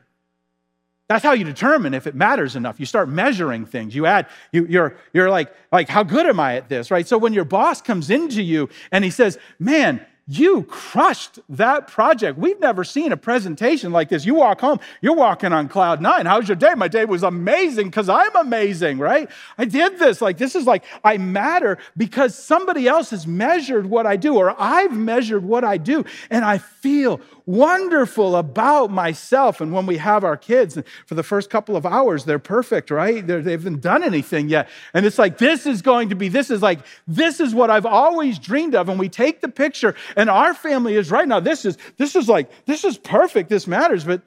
That's 1.08 1.22
how 1.22 1.32
you 1.32 1.44
determine 1.44 1.94
if 1.94 2.06
it 2.06 2.14
matters 2.14 2.56
enough. 2.56 2.80
You 2.80 2.86
start 2.86 3.08
measuring 3.08 3.64
things. 3.64 3.94
You 3.94 4.06
add, 4.06 4.26
you, 4.52 4.66
you're, 4.66 4.96
you're 5.12 5.30
like, 5.30 5.52
like, 5.70 5.88
how 5.88 6.02
good 6.02 6.26
am 6.26 6.40
I 6.40 6.56
at 6.56 6.68
this, 6.68 6.90
right? 6.90 7.06
So 7.06 7.16
when 7.16 7.32
your 7.32 7.44
boss 7.44 7.80
comes 7.80 8.10
into 8.10 8.42
you 8.42 8.68
and 8.90 9.04
he 9.04 9.10
says, 9.10 9.38
man, 9.58 10.04
you 10.28 10.64
crushed 10.64 11.38
that 11.48 11.86
project. 11.86 12.36
We've 12.36 12.58
never 12.58 12.82
seen 12.82 13.12
a 13.12 13.16
presentation 13.16 13.92
like 13.92 14.08
this. 14.08 14.24
You 14.24 14.34
walk 14.34 14.60
home, 14.60 14.80
you're 15.00 15.14
walking 15.14 15.52
on 15.52 15.68
cloud 15.68 16.00
nine. 16.00 16.26
How's 16.26 16.48
your 16.48 16.56
day? 16.56 16.74
My 16.74 16.88
day 16.88 17.04
was 17.04 17.22
amazing 17.22 17.90
because 17.90 18.08
I'm 18.08 18.34
amazing, 18.34 18.98
right? 18.98 19.30
I 19.56 19.66
did 19.66 19.98
this. 19.98 20.20
Like, 20.20 20.38
this 20.38 20.56
is 20.56 20.66
like, 20.66 20.84
I 21.04 21.16
matter 21.18 21.78
because 21.96 22.34
somebody 22.34 22.88
else 22.88 23.10
has 23.10 23.26
measured 23.26 23.86
what 23.86 24.06
I 24.06 24.16
do, 24.16 24.36
or 24.36 24.54
I've 24.60 24.92
measured 24.92 25.44
what 25.44 25.62
I 25.62 25.76
do, 25.76 26.04
and 26.28 26.44
I 26.44 26.58
feel 26.58 27.20
wonderful 27.46 28.34
about 28.34 28.90
myself. 28.90 29.60
And 29.60 29.72
when 29.72 29.86
we 29.86 29.98
have 29.98 30.24
our 30.24 30.36
kids, 30.36 30.76
for 31.06 31.14
the 31.14 31.22
first 31.22 31.48
couple 31.48 31.76
of 31.76 31.86
hours, 31.86 32.24
they're 32.24 32.40
perfect, 32.40 32.90
right? 32.90 33.24
They're, 33.24 33.40
they 33.40 33.52
have 33.52 33.64
not 33.64 33.80
done 33.80 34.02
anything 34.02 34.48
yet. 34.48 34.68
And 34.92 35.06
it's 35.06 35.16
like, 35.16 35.38
this 35.38 35.64
is 35.64 35.80
going 35.80 36.08
to 36.08 36.16
be, 36.16 36.28
this 36.28 36.50
is 36.50 36.60
like, 36.60 36.80
this 37.06 37.38
is 37.38 37.54
what 37.54 37.70
I've 37.70 37.86
always 37.86 38.40
dreamed 38.40 38.74
of. 38.74 38.88
And 38.88 38.98
we 38.98 39.08
take 39.08 39.40
the 39.40 39.48
picture, 39.48 39.94
and 40.16 40.28
our 40.28 40.54
family 40.54 40.96
is 40.96 41.10
right 41.10 41.26
now. 41.26 41.38
This 41.38 41.64
is, 41.64 41.78
this 41.96 42.16
is 42.16 42.28
like, 42.28 42.50
this 42.66 42.84
is 42.84 42.98
perfect. 42.98 43.48
This 43.48 43.68
matters. 43.68 44.04
But 44.04 44.22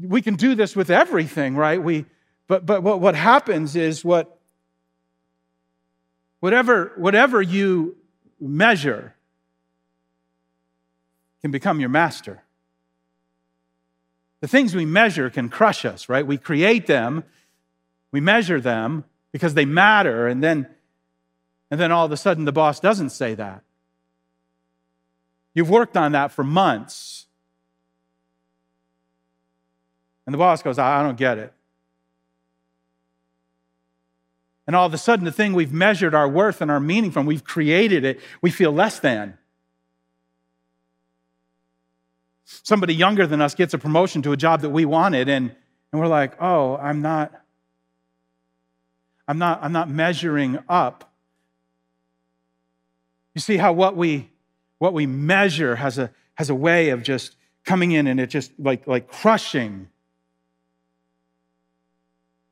we 0.00 0.20
can 0.20 0.36
do 0.36 0.54
this 0.54 0.76
with 0.76 0.90
everything, 0.90 1.56
right? 1.56 1.82
We, 1.82 2.04
but, 2.46 2.66
but 2.66 2.82
what, 2.82 3.00
what 3.00 3.14
happens 3.14 3.74
is 3.74 4.04
what, 4.04 4.38
whatever, 6.40 6.92
whatever 6.96 7.40
you 7.40 7.96
measure, 8.38 9.15
can 11.46 11.52
become 11.52 11.78
your 11.78 11.88
master. 11.88 12.42
The 14.40 14.48
things 14.48 14.74
we 14.74 14.84
measure 14.84 15.30
can 15.30 15.48
crush 15.48 15.84
us, 15.84 16.08
right? 16.08 16.26
We 16.26 16.38
create 16.38 16.88
them, 16.88 17.22
we 18.10 18.20
measure 18.20 18.60
them 18.60 19.04
because 19.30 19.54
they 19.54 19.64
matter, 19.64 20.26
and 20.26 20.42
then, 20.42 20.66
and 21.70 21.78
then 21.78 21.92
all 21.92 22.04
of 22.04 22.10
a 22.10 22.16
sudden 22.16 22.46
the 22.46 22.52
boss 22.52 22.80
doesn't 22.80 23.10
say 23.10 23.34
that. 23.36 23.62
You've 25.54 25.70
worked 25.70 25.96
on 25.96 26.12
that 26.12 26.32
for 26.32 26.42
months. 26.42 27.26
And 30.26 30.34
the 30.34 30.38
boss 30.38 30.62
goes, 30.62 30.80
I 30.80 31.00
don't 31.04 31.16
get 31.16 31.38
it. 31.38 31.52
And 34.66 34.74
all 34.74 34.86
of 34.86 34.92
a 34.92 34.98
sudden, 34.98 35.24
the 35.24 35.30
thing 35.30 35.54
we've 35.54 35.72
measured 35.72 36.12
our 36.12 36.28
worth 36.28 36.60
and 36.60 36.72
our 36.72 36.80
meaning 36.80 37.12
from, 37.12 37.24
we've 37.24 37.44
created 37.44 38.04
it, 38.04 38.18
we 38.42 38.50
feel 38.50 38.72
less 38.72 38.98
than. 38.98 39.38
Somebody 42.46 42.94
younger 42.94 43.26
than 43.26 43.42
us 43.42 43.54
gets 43.54 43.74
a 43.74 43.78
promotion 43.78 44.22
to 44.22 44.32
a 44.32 44.36
job 44.36 44.62
that 44.62 44.70
we 44.70 44.84
wanted 44.84 45.28
and, 45.28 45.54
and 45.92 46.00
we're 46.00 46.06
like 46.06 46.40
oh 46.40 46.76
i'm 46.76 47.02
not 47.02 47.32
i'm 49.28 49.38
not 49.38 49.62
i'm 49.62 49.72
not 49.72 49.90
measuring 49.90 50.58
up. 50.68 51.12
You 53.34 53.40
see 53.40 53.58
how 53.58 53.74
what 53.74 53.96
we 53.96 54.30
what 54.78 54.94
we 54.94 55.06
measure 55.06 55.76
has 55.76 55.98
a 55.98 56.10
has 56.36 56.48
a 56.48 56.54
way 56.54 56.88
of 56.88 57.02
just 57.02 57.36
coming 57.64 57.92
in 57.92 58.06
and 58.06 58.18
it 58.18 58.28
just 58.28 58.52
like 58.58 58.86
like 58.86 59.08
crushing. 59.08 59.88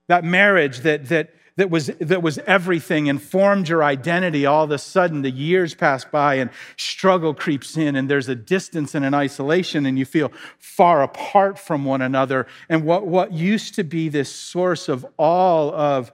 That 0.09 0.25
marriage 0.25 0.81
that 0.81 1.09
that 1.09 1.35
that 1.57 1.71
was, 1.71 1.87
that 2.01 2.21
was 2.21 2.39
everything 2.39 3.09
and 3.09 3.23
formed 3.23 3.69
your 3.69 3.85
identity, 3.85 4.45
all 4.45 4.65
of 4.65 4.71
a 4.73 4.79
sudden 4.79 5.23
the 5.23 5.31
years 5.31 5.75
pass 5.75 6.05
by 6.05 6.35
and 6.35 6.51
struggle 6.77 7.33
creeps 7.33 7.77
in, 7.77 7.95
and 7.95 8.11
there's 8.11 8.29
a 8.29 8.35
distance 8.35 8.95
and 8.95 9.05
an 9.05 9.15
isolation, 9.15 9.87
and 9.87 9.97
you 9.97 10.05
feel 10.05 10.33
far 10.59 11.03
apart 11.03 11.59
from 11.59 11.85
one 11.85 12.03
another. 12.03 12.49
And 12.69 12.85
what, 12.85 13.07
what 13.07 13.33
used 13.33 13.75
to 13.75 13.85
be 13.85 14.09
this 14.09 14.33
source 14.33 14.89
of 14.89 15.07
all 15.17 15.73
of, 15.73 16.13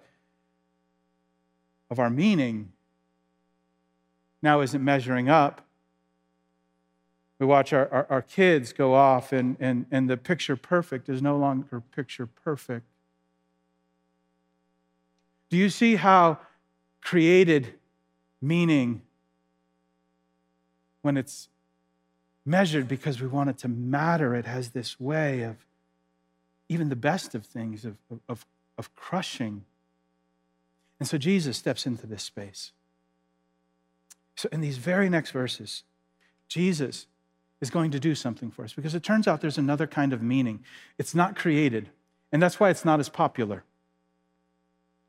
of 1.89 1.99
our 1.99 2.11
meaning 2.11 2.73
now 4.43 4.61
isn't 4.61 4.85
measuring 4.85 5.31
up. 5.31 5.67
We 7.39 7.47
watch 7.47 7.73
our, 7.73 7.89
our, 7.89 8.07
our, 8.11 8.23
kids 8.23 8.75
go 8.75 8.93
off, 8.93 9.33
and, 9.33 9.57
and, 9.59 9.87
and 9.91 10.11
the 10.11 10.19
picture 10.19 10.57
perfect 10.57 11.09
is 11.09 11.23
no 11.23 11.39
longer 11.39 11.81
picture 11.81 12.27
perfect. 12.27 12.90
Do 15.51 15.57
you 15.57 15.69
see 15.69 15.97
how 15.97 16.39
created 17.03 17.75
meaning, 18.41 19.03
when 21.03 21.17
it's 21.17 21.49
measured 22.45 22.89
because 22.89 23.21
we 23.21 23.29
want 23.29 23.51
it 23.51 23.59
to 23.59 23.69
matter, 23.69 24.35
it 24.35 24.47
has 24.47 24.71
this 24.71 24.99
way 24.99 25.43
of 25.43 25.57
even 26.69 26.89
the 26.89 26.97
best 26.97 27.35
of 27.35 27.45
things, 27.45 27.85
of, 27.85 27.97
of, 28.29 28.47
of 28.79 28.95
crushing. 28.95 29.65
And 30.99 31.09
so 31.09 31.19
Jesus 31.19 31.57
steps 31.57 31.87
into 31.87 32.07
this 32.07 32.23
space. 32.23 32.73
So, 34.37 34.49
in 34.53 34.61
these 34.61 34.79
very 34.79 35.11
next 35.11 35.33
verses, 35.33 35.83
Jesus 36.49 37.07
is 37.61 37.69
going 37.71 37.91
to 37.91 38.01
do 38.01 38.15
something 38.15 38.51
for 38.51 38.65
us 38.65 38.73
because 38.73 38.95
it 38.95 39.03
turns 39.03 39.29
out 39.29 39.41
there's 39.41 39.59
another 39.59 39.87
kind 39.87 40.13
of 40.13 40.23
meaning. 40.23 40.65
It's 40.97 41.15
not 41.15 41.37
created, 41.37 41.91
and 42.33 42.41
that's 42.41 42.59
why 42.59 42.71
it's 42.71 42.85
not 42.85 43.01
as 43.01 43.09
popular. 43.09 43.65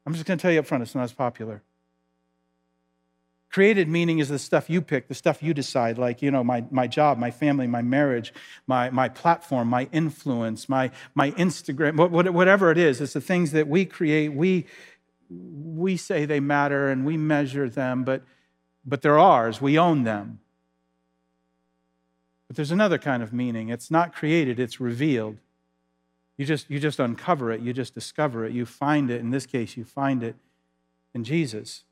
I'm 0.06 0.14
just 0.14 0.26
going 0.26 0.38
to 0.38 0.42
tell 0.42 0.52
you 0.52 0.60
up 0.60 0.66
front, 0.66 0.82
it's 0.82 0.96
not 0.96 1.04
as 1.04 1.14
popular. 1.14 1.62
Created 3.52 3.90
meaning 3.90 4.20
is 4.20 4.30
the 4.30 4.40
stuff 4.40 4.70
you 4.70 4.82
pick, 4.82 5.10
the 5.10 5.14
stuff 5.14 5.44
you 5.44 5.54
decide, 5.54 5.98
like, 5.98 6.22
you 6.22 6.32
know, 6.32 6.44
my, 6.44 6.64
my 6.72 6.88
job, 6.88 7.18
my 7.18 7.32
family, 7.32 7.68
my 7.68 7.82
marriage, 7.82 8.34
my, 8.66 8.90
my 8.90 9.10
platform, 9.10 9.68
my 9.68 9.90
influence, 9.92 10.70
my, 10.70 10.90
my 11.14 11.32
Instagram, 11.32 12.10
whatever 12.32 12.72
it 12.72 12.78
is. 12.78 13.02
It's 13.02 13.14
the 13.14 13.22
things 13.22 13.52
that 13.52 13.68
we 13.68 13.84
create. 13.84 14.30
We, 14.30 14.68
we 15.30 15.98
say 15.98 16.26
they 16.26 16.40
matter 16.40 16.90
and 16.90 17.06
we 17.06 17.18
measure 17.18 17.70
them, 17.70 18.06
but, 18.06 18.24
but 18.86 19.02
they're 19.02 19.20
ours. 19.20 19.62
We 19.62 19.78
own 19.78 20.04
them. 20.04 20.40
But 22.48 22.56
there's 22.56 22.72
another 22.72 22.98
kind 22.98 23.22
of 23.22 23.34
meaning. 23.34 23.70
It's 23.70 23.92
not 23.92 24.16
created, 24.16 24.60
it's 24.60 24.80
revealed. 24.80 25.38
You 26.38 26.46
just, 26.46 26.70
you 26.70 26.80
just 26.80 27.00
uncover 27.00 27.52
it, 27.52 27.62
you 27.62 27.74
just 27.74 27.94
discover 27.94 28.46
it, 28.46 28.54
you 28.54 28.66
find 28.66 29.12
it. 29.12 29.22
In 29.22 29.30
this 29.30 29.46
case, 29.46 29.78
you 29.78 29.84
find 29.84 30.24
it 30.24 30.36
in 31.14 31.24
Jesus. 31.24 31.84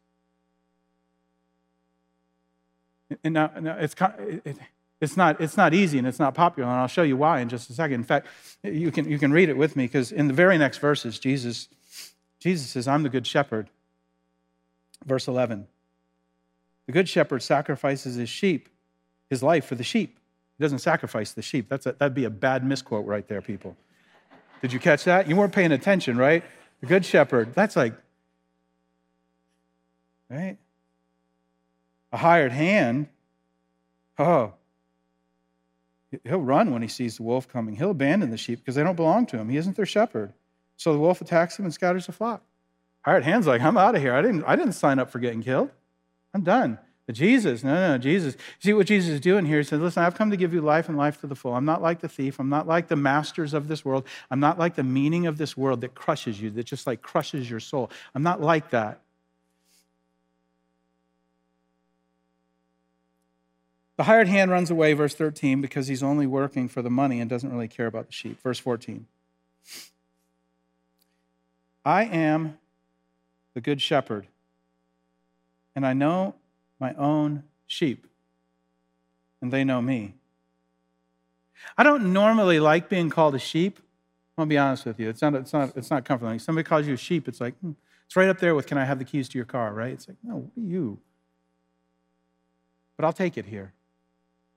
And 3.24 3.34
now, 3.34 3.52
now 3.60 3.78
it's, 3.80 3.96
it, 4.46 4.58
it's, 5.02 5.18
not, 5.18 5.42
it's 5.42 5.58
not 5.58 5.74
easy 5.74 5.98
and 5.98 6.08
it's 6.08 6.20
not 6.20 6.36
popular, 6.36 6.70
and 6.70 6.80
I'll 6.80 6.88
show 6.88 7.04
you 7.04 7.18
why 7.18 7.40
in 7.40 7.50
just 7.50 7.70
a 7.70 7.74
second. 7.74 7.96
In 7.96 8.04
fact, 8.04 8.28
you 8.64 8.92
can, 8.92 9.10
you 9.10 9.20
can 9.20 9.32
read 9.32 9.50
it 9.50 9.58
with 9.58 9.76
me 9.76 9.86
because 9.86 10.12
in 10.12 10.28
the 10.28 10.34
very 10.34 10.58
next 10.58 10.78
verses, 10.78 11.20
Jesus, 11.20 11.68
Jesus 12.40 12.70
says, 12.70 12.88
I'm 12.88 13.04
the 13.04 13.10
good 13.10 13.26
shepherd. 13.26 13.70
Verse 15.06 15.28
11 15.28 15.68
The 16.86 16.92
good 16.92 17.10
shepherd 17.10 17.42
sacrifices 17.42 18.16
his 18.16 18.30
sheep, 18.30 18.70
his 19.30 19.42
life 19.42 19.66
for 19.66 19.76
the 19.76 19.84
sheep. 19.84 20.18
He 20.58 20.64
doesn't 20.64 20.80
sacrifice 20.80 21.32
the 21.32 21.42
sheep. 21.42 21.70
That's 21.70 21.86
a, 21.86 21.94
that'd 21.94 22.14
be 22.14 22.26
a 22.26 22.30
bad 22.30 22.66
misquote 22.66 23.06
right 23.06 23.28
there, 23.28 23.42
people. 23.42 23.78
Did 24.62 24.74
you 24.74 24.80
catch 24.80 25.06
that? 25.06 25.28
You 25.28 25.36
weren't 25.36 25.54
paying 25.54 25.72
attention, 25.72 26.18
right? 26.18 26.44
The 26.82 26.88
good 26.88 27.06
shepherd, 27.06 27.54
that's 27.54 27.76
like, 27.76 27.94
right? 30.30 30.58
A 32.12 32.18
hired 32.18 32.52
hand, 32.52 33.08
oh, 34.18 34.54
he'll 36.24 36.42
run 36.42 36.72
when 36.72 36.82
he 36.82 36.88
sees 36.88 37.18
the 37.18 37.24
wolf 37.24 37.48
coming. 37.48 37.76
He'll 37.76 37.92
abandon 37.92 38.32
the 38.32 38.38
sheep 38.38 38.60
because 38.60 38.76
they 38.76 38.84
don't 38.84 38.96
belong 38.96 39.26
to 39.28 39.38
him. 39.38 39.50
He 39.50 39.58
isn't 39.58 39.76
their 39.76 39.86
shepherd. 39.86 40.34
So 40.78 40.94
the 40.94 41.00
wolf 41.00 41.22
attacks 41.22 41.60
him 41.60 41.66
and 41.66 41.74
scatters 41.74 42.06
the 42.06 42.12
flock. 42.12 42.42
Hired 43.02 43.24
hand's 43.24 43.48
like, 43.48 43.62
I'm 43.62 43.78
out 43.78 43.96
of 43.96 44.02
here. 44.02 44.14
I 44.14 44.22
didn't, 44.22 44.44
I 44.46 44.56
didn't 44.56 44.74
sign 44.74 45.00
up 45.00 45.10
for 45.10 45.20
getting 45.20 45.44
killed. 45.44 45.72
I'm 46.34 46.44
done. 46.44 46.80
But 47.10 47.16
Jesus, 47.16 47.64
no, 47.64 47.74
no, 47.74 47.98
Jesus. 47.98 48.38
See 48.60 48.72
what 48.72 48.86
Jesus 48.86 49.10
is 49.10 49.20
doing 49.20 49.44
here? 49.44 49.58
He 49.58 49.64
says, 49.64 49.82
Listen, 49.82 50.04
I've 50.04 50.14
come 50.14 50.30
to 50.30 50.38
give 50.38 50.54
you 50.54 50.62
life 50.62 50.90
and 50.90 50.96
life 50.96 51.20
to 51.22 51.26
the 51.26 51.34
full. 51.34 51.56
I'm 51.56 51.66
not 51.66 51.82
like 51.82 52.02
the 52.02 52.08
thief. 52.08 52.38
I'm 52.38 52.50
not 52.50 52.68
like 52.68 52.88
the 52.88 52.96
masters 52.96 53.56
of 53.56 53.68
this 53.68 53.84
world. 53.84 54.06
I'm 54.30 54.40
not 54.40 54.60
like 54.60 54.76
the 54.76 54.84
meaning 54.84 55.26
of 55.26 55.40
this 55.40 55.58
world 55.58 55.82
that 55.82 55.96
crushes 55.96 56.40
you, 56.40 56.52
that 56.52 56.66
just 56.66 56.86
like 56.86 57.02
crushes 57.02 57.50
your 57.50 57.60
soul. 57.60 57.90
I'm 58.14 58.22
not 58.22 58.42
like 58.42 58.70
that. 58.70 59.02
The 63.98 64.04
hired 64.04 64.28
hand 64.28 64.52
runs 64.52 64.70
away, 64.70 64.94
verse 64.94 65.16
13, 65.16 65.62
because 65.62 65.88
he's 65.88 66.04
only 66.04 66.28
working 66.28 66.68
for 66.68 66.84
the 66.84 66.92
money 66.92 67.20
and 67.20 67.28
doesn't 67.28 67.52
really 67.52 67.68
care 67.68 67.88
about 67.88 68.06
the 68.06 68.14
sheep. 68.14 68.40
Verse 68.44 68.60
14. 68.60 69.08
I 71.84 72.04
am 72.04 72.60
the 73.56 73.62
good 73.62 73.82
shepherd, 73.82 74.28
and 75.76 75.88
I 75.88 75.94
know 75.94 76.36
my 76.80 76.94
own 76.96 77.44
sheep, 77.68 78.08
and 79.42 79.52
they 79.52 79.64
know 79.64 79.82
me. 79.82 80.16
I 81.78 81.84
don't 81.84 82.14
normally 82.14 82.60
like 82.60 82.90
being 82.90 83.10
called 83.10 83.36
a 83.36 83.40
sheep. 83.40 83.80
Gonna 84.38 84.48
be 84.48 84.58
honest 84.58 84.86
with 84.86 85.00
you. 85.00 85.10
It's 85.10 85.22
not, 85.22 85.36
it's 85.36 85.52
not, 85.52 85.76
it's 85.76 85.90
not 85.90 86.06
comforting. 86.06 86.40
Somebody 86.40 86.64
calls 86.64 86.88
you 86.88 86.94
a 86.94 86.98
sheep, 86.98 87.28
it's 87.28 87.42
like, 87.42 87.56
hmm, 87.60 87.72
it's 88.06 88.16
right 88.16 88.30
up 88.30 88.40
there 88.40 88.56
with, 88.56 88.66
can 88.66 88.78
I 88.78 88.86
have 88.86 88.98
the 88.98 89.06
keys 89.06 89.28
to 89.30 89.38
your 89.38 89.46
car, 89.46 89.74
right? 89.74 89.92
It's 89.92 90.08
like, 90.08 90.18
no, 90.24 90.36
what 90.38 90.52
are 90.58 90.68
you? 90.68 91.00
But 92.96 93.06
I'll 93.06 93.14
take 93.14 93.38
it 93.38 93.46
here. 93.46 93.74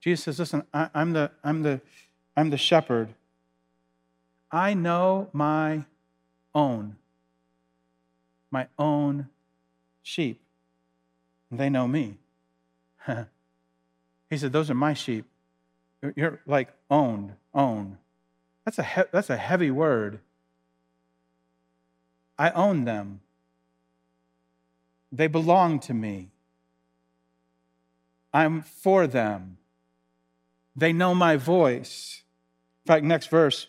Jesus 0.01 0.25
says, 0.25 0.39
listen, 0.39 0.63
I, 0.73 0.89
I'm, 0.95 1.13
the, 1.13 1.31
I'm, 1.45 1.63
the, 1.63 1.81
I'm 2.37 2.51
the 2.51 2.57
shepherd. 2.57 3.15
I 4.51 4.75
know 4.75 5.29
my 5.33 5.85
own, 6.55 6.97
my 8.51 8.69
own 8.79 9.29
sheep 10.03 10.42
they 11.59 11.71
know 11.71 11.87
me. 11.87 12.19
he 14.31 14.37
said, 14.37 14.53
Those 14.53 14.71
are 14.71 14.75
my 14.75 14.95
sheep. 14.95 15.27
You're 16.17 16.41
like 16.47 16.73
owned, 16.91 17.35
own. 17.55 17.99
That's 18.65 18.79
a, 18.79 18.83
he- 18.83 19.03
that's 19.13 19.31
a 19.31 19.37
heavy 19.37 19.71
word. 19.71 20.21
I 22.39 22.51
own 22.51 22.85
them. 22.85 23.21
They 25.13 25.27
belong 25.27 25.79
to 25.81 25.95
me. 25.95 26.31
I'm 28.33 28.63
for 28.63 29.07
them. 29.07 29.59
They 30.75 30.93
know 30.93 31.15
my 31.15 31.37
voice. 31.37 32.23
In 32.85 32.89
fact, 32.89 33.05
next 33.05 33.27
verse 33.29 33.67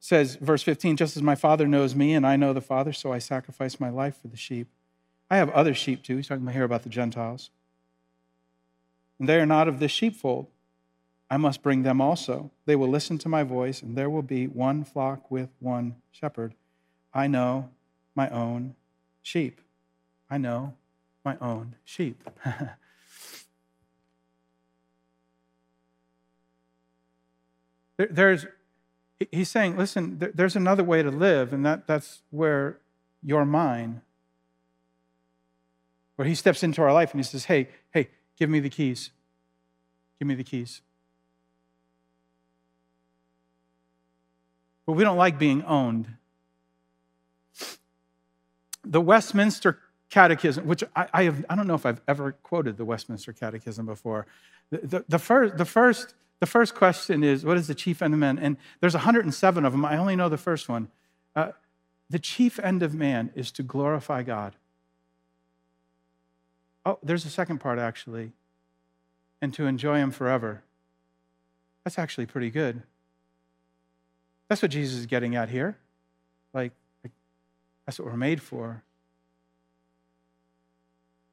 says, 0.00 0.34
verse 0.36 0.62
15, 0.62 0.96
just 0.96 1.16
as 1.16 1.22
my 1.22 1.36
Father 1.36 1.68
knows 1.68 1.94
me 1.94 2.14
and 2.14 2.26
I 2.26 2.34
know 2.36 2.52
the 2.52 2.60
Father, 2.60 2.92
so 2.92 3.12
I 3.12 3.18
sacrifice 3.18 3.78
my 3.78 3.90
life 3.90 4.16
for 4.20 4.28
the 4.28 4.36
sheep. 4.36 4.66
I 5.30 5.36
have 5.36 5.50
other 5.50 5.74
sheep 5.74 6.02
too. 6.02 6.16
He's 6.16 6.26
talking 6.26 6.46
here 6.48 6.64
about 6.64 6.82
the 6.82 6.88
Gentiles. 6.88 7.50
And 9.18 9.28
they 9.28 9.38
are 9.38 9.46
not 9.46 9.68
of 9.68 9.78
this 9.78 9.92
sheepfold. 9.92 10.48
I 11.30 11.36
must 11.36 11.62
bring 11.62 11.84
them 11.84 12.00
also. 12.00 12.50
They 12.66 12.74
will 12.74 12.88
listen 12.88 13.16
to 13.18 13.28
my 13.28 13.44
voice, 13.44 13.82
and 13.82 13.96
there 13.96 14.10
will 14.10 14.22
be 14.22 14.48
one 14.48 14.82
flock 14.82 15.30
with 15.30 15.50
one 15.60 15.94
shepherd. 16.10 16.54
I 17.14 17.28
know 17.28 17.70
my 18.16 18.28
own 18.30 18.74
sheep. 19.22 19.60
I 20.28 20.38
know 20.38 20.74
my 21.24 21.36
own 21.40 21.76
sheep. 21.84 22.28
there's, 27.96 28.46
he's 29.30 29.48
saying, 29.48 29.76
listen, 29.76 30.18
there's 30.34 30.56
another 30.56 30.82
way 30.82 31.04
to 31.04 31.10
live, 31.10 31.52
and 31.52 31.64
that, 31.64 31.86
that's 31.86 32.22
where 32.30 32.78
you're 33.22 33.44
mine 33.44 34.02
where 36.20 36.28
he 36.28 36.34
steps 36.34 36.62
into 36.62 36.82
our 36.82 36.92
life 36.92 37.12
and 37.12 37.18
he 37.18 37.24
says, 37.24 37.46
Hey, 37.46 37.68
hey, 37.92 38.10
give 38.38 38.50
me 38.50 38.60
the 38.60 38.68
keys. 38.68 39.08
Give 40.18 40.28
me 40.28 40.34
the 40.34 40.44
keys. 40.44 40.82
But 44.84 44.92
we 44.92 45.02
don't 45.02 45.16
like 45.16 45.38
being 45.38 45.62
owned. 45.62 46.08
The 48.84 49.00
Westminster 49.00 49.78
Catechism, 50.10 50.66
which 50.66 50.84
I, 50.94 51.08
I, 51.10 51.22
have, 51.22 51.46
I 51.48 51.54
don't 51.54 51.66
know 51.66 51.74
if 51.74 51.86
I've 51.86 52.02
ever 52.06 52.32
quoted 52.32 52.76
the 52.76 52.84
Westminster 52.84 53.32
Catechism 53.32 53.86
before. 53.86 54.26
The, 54.68 54.76
the, 54.76 55.04
the, 55.08 55.18
first, 55.18 55.56
the, 55.56 55.64
first, 55.64 56.12
the 56.40 56.46
first 56.46 56.74
question 56.74 57.24
is, 57.24 57.46
What 57.46 57.56
is 57.56 57.66
the 57.66 57.74
chief 57.74 58.02
end 58.02 58.12
of 58.12 58.20
man? 58.20 58.38
And 58.38 58.58
there's 58.82 58.92
107 58.92 59.64
of 59.64 59.72
them. 59.72 59.86
I 59.86 59.96
only 59.96 60.16
know 60.16 60.28
the 60.28 60.36
first 60.36 60.68
one. 60.68 60.88
Uh, 61.34 61.52
the 62.10 62.18
chief 62.18 62.58
end 62.58 62.82
of 62.82 62.94
man 62.94 63.30
is 63.34 63.50
to 63.52 63.62
glorify 63.62 64.22
God. 64.22 64.54
Oh, 66.84 66.98
there's 67.02 67.24
a 67.24 67.30
second 67.30 67.58
part 67.58 67.78
actually. 67.78 68.32
And 69.42 69.54
to 69.54 69.66
enjoy 69.66 69.98
Him 69.98 70.10
forever. 70.10 70.62
That's 71.84 71.98
actually 71.98 72.26
pretty 72.26 72.50
good. 72.50 72.82
That's 74.48 74.62
what 74.62 74.70
Jesus 74.70 74.98
is 74.98 75.06
getting 75.06 75.36
at 75.36 75.48
here. 75.48 75.78
Like, 76.52 76.72
like 77.02 77.12
that's 77.86 77.98
what 77.98 78.06
we're 78.06 78.16
made 78.16 78.42
for. 78.42 78.82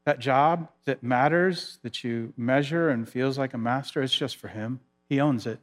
That 0.06 0.20
job 0.20 0.70
that 0.86 1.04
matters, 1.04 1.80
that 1.82 2.04
you 2.04 2.34
measure 2.38 2.90
and 2.90 3.10
feels 3.10 3.38
like 3.38 3.54
a 3.54 3.58
master, 3.58 4.02
it's 4.02 4.16
just 4.16 4.38
for 4.38 4.48
Him. 4.48 4.80
He 5.10 5.20
owns 5.20 5.46
it. 5.46 5.60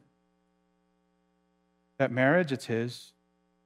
That 1.97 2.11
marriage, 2.11 2.51
it's 2.51 2.65
His. 2.65 3.13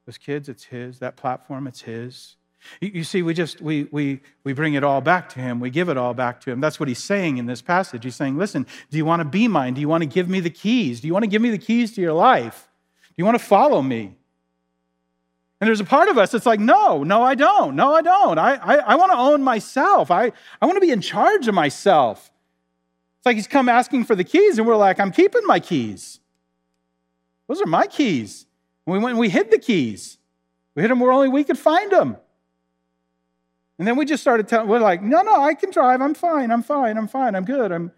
Those 0.06 0.18
kids, 0.18 0.48
it's 0.48 0.66
His. 0.66 1.00
That 1.00 1.18
platform, 1.18 1.68
it's 1.68 1.82
His. 1.82 2.38
You 2.82 3.04
see, 3.04 3.22
we 3.22 3.34
just 3.34 3.62
we 3.62 3.88
we 3.92 4.22
we 4.44 4.54
bring 4.54 4.74
it 4.74 4.84
all 4.84 5.02
back 5.02 5.30
to 5.30 5.40
him. 5.40 5.60
We 5.60 5.70
give 5.70 5.90
it 5.90 5.98
all 5.98 6.14
back 6.14 6.42
to 6.42 6.52
him. 6.52 6.60
That's 6.60 6.80
what 6.80 6.90
he's 6.90 7.04
saying 7.04 7.38
in 7.38 7.46
this 7.46 7.62
passage. 7.62 8.04
He's 8.04 8.16
saying, 8.16 8.38
listen, 8.38 8.68
do 8.90 8.98
you 8.98 9.06
want 9.06 9.22
to 9.22 9.26
be 9.26 9.48
mine? 9.48 9.74
Do 9.74 9.82
you 9.82 9.88
want 9.88 10.04
to 10.04 10.10
give 10.10 10.30
me 10.30 10.40
the 10.40 10.50
keys? 10.50 11.02
Do 11.02 11.08
you 11.08 11.14
want 11.14 11.24
to 11.24 11.30
give 11.30 11.42
me 11.42 11.52
the 11.52 11.58
keys 11.58 11.94
to 11.96 12.02
your 12.02 12.14
life? 12.14 12.68
Do 13.08 13.14
you 13.18 13.26
want 13.26 13.40
to 13.40 13.44
follow 13.44 13.82
me? 13.82 14.18
And 15.62 15.68
there's 15.68 15.82
a 15.82 15.86
part 15.86 16.08
of 16.08 16.18
us 16.18 16.32
that's 16.32 16.46
like, 16.46 16.60
no, 16.60 17.04
no, 17.04 17.22
I 17.22 17.36
don't. 17.36 17.76
No, 17.76 17.94
I 17.94 18.02
don't. 18.02 18.38
I, 18.38 18.56
I, 18.56 18.76
I 18.78 18.96
want 18.96 19.12
to 19.12 19.18
own 19.18 19.42
myself. 19.42 20.10
I, 20.10 20.32
I 20.62 20.66
want 20.66 20.78
to 20.78 20.82
be 20.82 20.92
in 20.92 21.02
charge 21.02 21.48
of 21.50 21.54
myself. 21.54 22.32
It's 23.18 23.26
like 23.26 23.36
he's 23.36 23.48
come 23.48 23.68
asking 23.68 24.06
for 24.06 24.16
the 24.16 24.24
keys, 24.24 24.58
and 24.58 24.66
we're 24.66 24.78
like, 24.78 25.00
I'm 25.02 25.12
keeping 25.12 25.42
my 25.46 25.60
keys. 25.60 26.22
Those 27.50 27.62
are 27.62 27.66
my 27.66 27.88
keys. 27.88 28.46
And 28.86 28.94
we 28.94 29.00
went 29.00 29.12
and 29.12 29.20
we 29.20 29.28
hid 29.28 29.52
the 29.52 29.60
keys. 29.60 30.18
We 30.76 30.84
hid 30.84 30.92
them 30.92 31.02
where 31.02 31.12
only 31.12 31.28
we 31.28 31.44
could 31.44 31.60
find 31.60 31.92
them. 31.92 32.16
And 33.80 33.88
then 33.88 33.96
we 33.96 34.04
just 34.06 34.22
started 34.22 34.48
telling, 34.48 34.68
we're 34.68 34.80
like, 34.80 35.02
no, 35.02 35.22
no, 35.22 35.42
I 35.42 35.54
can 35.54 35.72
drive. 35.72 36.02
I'm 36.02 36.14
fine. 36.14 36.52
I'm 36.52 36.62
fine. 36.62 36.98
I'm 36.98 37.08
fine. 37.08 37.34
I'm 37.34 37.46
good. 37.46 37.72
I'm, 37.72 37.94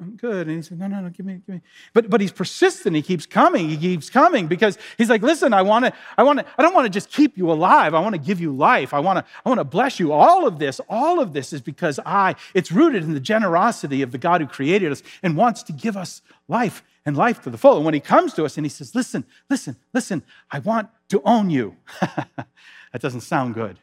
I'm 0.00 0.16
good. 0.16 0.46
And 0.46 0.56
he 0.56 0.62
said, 0.62 0.78
no, 0.78 0.86
no, 0.86 1.00
no, 1.00 1.08
give 1.08 1.26
me, 1.26 1.40
give 1.44 1.56
me. 1.56 1.60
But, 1.92 2.08
but 2.08 2.20
he's 2.20 2.30
persistent. 2.30 2.94
He 2.94 3.02
keeps 3.02 3.26
coming. 3.26 3.68
He 3.68 3.76
keeps 3.76 4.10
coming 4.10 4.46
because 4.46 4.78
he's 4.96 5.10
like, 5.10 5.22
listen, 5.22 5.52
I 5.52 5.62
want 5.62 5.86
to, 5.86 5.92
I 6.16 6.22
want 6.22 6.38
to, 6.38 6.46
I 6.56 6.62
don't 6.62 6.72
want 6.72 6.84
to 6.84 6.90
just 6.90 7.10
keep 7.10 7.36
you 7.36 7.50
alive. 7.50 7.94
I 7.94 8.00
want 8.00 8.14
to 8.14 8.20
give 8.20 8.40
you 8.40 8.54
life. 8.54 8.94
I 8.94 9.00
want 9.00 9.18
to, 9.18 9.24
I 9.44 9.48
want 9.48 9.58
to 9.58 9.64
bless 9.64 9.98
you. 9.98 10.12
All 10.12 10.46
of 10.46 10.60
this, 10.60 10.80
all 10.88 11.18
of 11.18 11.32
this 11.32 11.52
is 11.52 11.60
because 11.60 11.98
I, 12.06 12.36
it's 12.54 12.70
rooted 12.70 13.02
in 13.02 13.12
the 13.12 13.20
generosity 13.20 14.02
of 14.02 14.12
the 14.12 14.18
God 14.18 14.40
who 14.40 14.46
created 14.46 14.92
us 14.92 15.02
and 15.24 15.36
wants 15.36 15.64
to 15.64 15.72
give 15.72 15.96
us 15.96 16.22
life 16.46 16.84
and 17.04 17.16
life 17.16 17.42
to 17.42 17.50
the 17.50 17.58
full. 17.58 17.74
And 17.74 17.84
when 17.84 17.94
he 17.94 18.00
comes 18.00 18.34
to 18.34 18.44
us 18.44 18.56
and 18.56 18.64
he 18.64 18.70
says, 18.70 18.94
listen, 18.94 19.24
listen, 19.50 19.74
listen, 19.92 20.22
I 20.48 20.60
want 20.60 20.90
to 21.08 21.20
own 21.24 21.50
you. 21.50 21.74
that 22.00 23.00
doesn't 23.00 23.22
sound 23.22 23.54
good. 23.54 23.80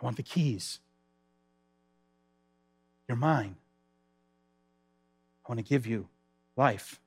I 0.00 0.04
want 0.04 0.16
the 0.16 0.22
keys. 0.22 0.80
You're 3.08 3.16
mine. 3.16 3.56
I 5.44 5.48
want 5.48 5.58
to 5.58 5.64
give 5.64 5.86
you 5.86 6.08
life. 6.56 7.00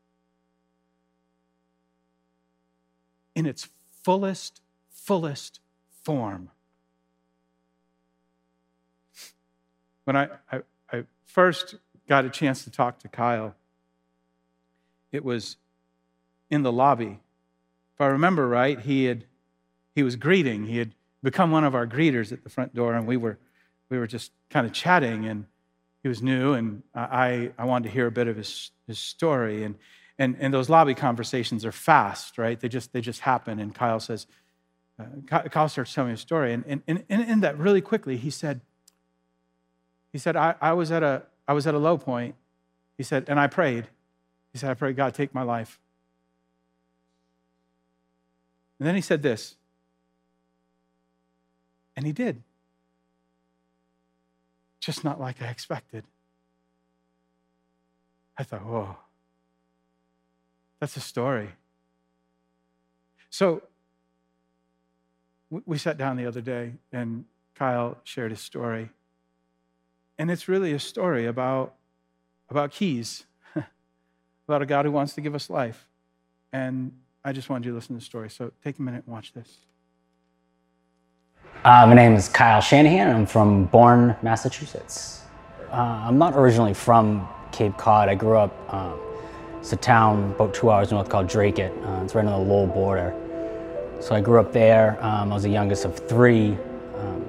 in 3.40 3.46
its 3.46 3.70
fullest, 4.04 4.60
fullest 4.90 5.62
form. 6.04 6.50
When 10.04 10.18
I, 10.18 10.28
I, 10.52 10.62
I 10.92 11.04
first 11.26 11.76
got 12.06 12.26
a 12.26 12.30
chance 12.30 12.66
to 12.66 12.70
talk 12.70 13.00
to 13.00 13.08
Kyle, 13.08 13.56
it 15.14 15.24
was 15.24 15.56
in 16.50 16.64
the 16.64 16.72
lobby. 16.72 17.22
If 17.96 18.02
I 18.02 18.08
remember 18.08 18.46
right, 18.46 18.78
he 18.78 19.06
had 19.06 19.24
he 19.96 20.04
was 20.04 20.18
greeting. 20.18 20.66
He 20.66 20.78
had 20.78 20.92
become 21.24 21.52
one 21.52 21.64
of 21.64 21.76
our 21.76 21.88
greeters 21.88 22.32
at 22.32 22.44
the 22.44 22.50
front 22.50 22.74
door, 22.74 22.94
and 22.94 23.08
we 23.08 23.18
were 23.18 23.38
we 23.90 23.98
were 23.98 24.08
just 24.08 24.32
kind 24.50 24.66
of 24.66 24.74
chatting. 24.74 25.26
And 25.26 25.46
he 26.04 26.08
was 26.08 26.22
new, 26.22 26.54
and 26.54 26.84
I 26.94 27.52
I 27.58 27.66
wanted 27.66 27.90
to 27.90 27.94
hear 27.94 28.08
a 28.08 28.12
bit 28.12 28.28
of 28.28 28.38
his 28.38 28.72
his 28.88 29.00
story. 29.00 29.64
And 29.64 29.76
and 30.18 30.36
and 30.40 30.54
those 30.54 30.70
lobby 30.70 30.96
conversations 30.96 31.66
are 31.66 31.72
fast, 31.72 32.38
right? 32.38 32.60
They 32.60 32.70
just 32.70 32.94
they 32.94 33.02
just 33.02 33.22
happen. 33.22 33.60
And 33.60 33.74
Kyle 33.74 34.00
says, 34.00 34.28
uh, 35.00 35.06
Kyle 35.50 35.70
starts 35.70 35.94
telling 35.94 36.10
me 36.10 36.14
a 36.14 36.18
story, 36.18 36.54
and 36.54 36.64
and, 36.68 36.82
and 36.88 37.06
in 37.10 37.40
that 37.42 37.58
really 37.58 37.82
quickly, 37.82 38.18
he 38.18 38.30
said. 38.30 38.62
He 40.12 40.18
said, 40.18 40.36
I, 40.36 40.56
I 40.60 40.74
was 40.74 40.92
at 40.92 41.04
a 41.04 41.24
I 41.48 41.54
was 41.54 41.68
at 41.68 41.76
a 41.76 41.78
low 41.78 41.98
point. 41.98 42.34
He 42.98 43.04
said, 43.04 43.26
and 43.28 43.40
I 43.40 43.48
prayed. 43.48 43.88
He 44.52 44.58
said, 44.58 44.72
I 44.72 44.74
prayed, 44.74 44.96
God, 44.96 45.14
take 45.14 45.34
my 45.34 45.44
life. 45.44 45.80
And 48.80 48.88
then 48.88 48.96
he 48.96 49.02
said 49.02 49.22
this. 49.22 49.56
And 52.00 52.06
he 52.06 52.14
did. 52.14 52.44
Just 54.80 55.04
not 55.04 55.20
like 55.20 55.42
I 55.42 55.48
expected. 55.48 56.06
I 58.38 58.44
thought, 58.44 58.66
whoa, 58.66 58.96
that's 60.80 60.96
a 60.96 61.02
story. 61.02 61.50
So 63.30 63.64
we 65.50 65.78
sat 65.78 65.98
down 65.98 66.16
the 66.16 66.26
other 66.26 66.40
day 66.40 66.72
and 66.94 67.26
Kyle 67.54 67.98
shared 68.06 68.32
his 68.32 68.40
story. 68.40 68.92
And 70.18 70.32
it's 70.32 70.48
really 70.48 70.72
a 70.72 70.80
story 70.80 71.26
about, 71.26 71.74
about 72.50 72.72
keys, 72.72 73.26
about 74.48 74.62
a 74.62 74.66
God 74.66 74.86
who 74.86 74.92
wants 74.92 75.16
to 75.16 75.22
give 75.22 75.36
us 75.36 75.50
life. 75.50 75.90
And 76.54 76.94
I 77.26 77.34
just 77.34 77.50
wanted 77.50 77.66
you 77.66 77.72
to 77.74 77.76
listen 77.76 77.96
to 77.96 78.00
the 78.00 78.06
story. 78.06 78.30
So 78.30 78.54
take 78.64 78.80
a 78.80 78.82
minute 78.82 79.04
and 79.06 79.14
watch 79.14 79.34
this. 79.34 79.58
Uh, 81.66 81.86
my 81.86 81.94
name 81.94 82.14
is 82.14 82.30
Kyle 82.30 82.62
Shanahan. 82.62 83.14
I'm 83.14 83.26
from 83.26 83.66
Bourne, 83.66 84.16
Massachusetts. 84.22 85.24
Uh, 85.70 86.06
I'm 86.06 86.18
not 86.18 86.34
originally 86.34 86.74
from 86.74 87.28
Cape 87.52 87.76
Cod. 87.78 88.08
I 88.08 88.16
grew 88.16 88.38
up, 88.38 88.74
um, 88.74 88.98
it's 89.60 89.74
a 89.74 89.76
town 89.76 90.32
about 90.32 90.54
two 90.54 90.72
hours 90.72 90.90
north 90.92 91.10
called 91.10 91.28
Dracut. 91.28 91.74
Uh, 91.84 92.00
it's 92.02 92.16
right 92.16 92.26
on 92.26 92.32
the 92.32 92.50
Lowell 92.50 92.68
border. 92.68 93.14
So 94.00 94.16
I 94.16 94.22
grew 94.22 94.40
up 94.40 94.54
there. 94.54 94.98
Um, 95.04 95.34
I 95.34 95.36
was 95.36 95.44
the 95.44 95.50
youngest 95.50 95.84
of 95.84 96.00
three. 96.08 96.58
Um, 96.96 97.26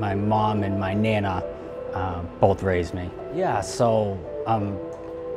my 0.00 0.14
mom 0.14 0.62
and 0.62 0.80
my 0.80 0.94
nana 0.94 1.44
uh, 1.92 2.22
both 2.40 2.62
raised 2.62 2.94
me. 2.94 3.10
Yeah, 3.34 3.60
so 3.60 4.18
I'm 4.46 4.78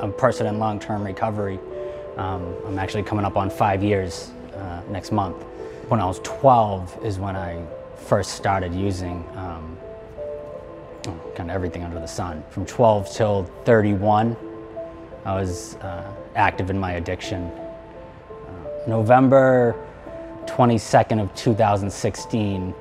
a 0.00 0.10
person 0.10 0.46
in 0.46 0.58
long-term 0.58 1.04
recovery. 1.04 1.60
Um, 2.16 2.54
I'm 2.66 2.78
actually 2.78 3.02
coming 3.02 3.26
up 3.26 3.36
on 3.36 3.50
five 3.50 3.84
years 3.84 4.30
uh, 4.54 4.80
next 4.88 5.12
month. 5.12 5.42
When 5.88 6.00
I 6.00 6.06
was 6.06 6.20
12 6.20 7.04
is 7.04 7.18
when 7.18 7.36
I 7.36 7.62
first 8.04 8.32
started 8.32 8.74
using 8.74 9.24
um, 9.34 9.78
kind 11.34 11.50
of 11.50 11.54
everything 11.54 11.82
under 11.82 11.98
the 11.98 12.06
sun. 12.06 12.44
From 12.50 12.66
12 12.66 13.10
till 13.14 13.44
31, 13.64 14.36
I 15.24 15.34
was 15.34 15.76
uh, 15.76 16.12
active 16.36 16.70
in 16.70 16.78
my 16.78 16.92
addiction. 16.92 17.44
Uh, 17.44 18.86
November 18.86 19.74
22nd 20.46 21.22
of 21.22 21.34
2016, 21.34 22.74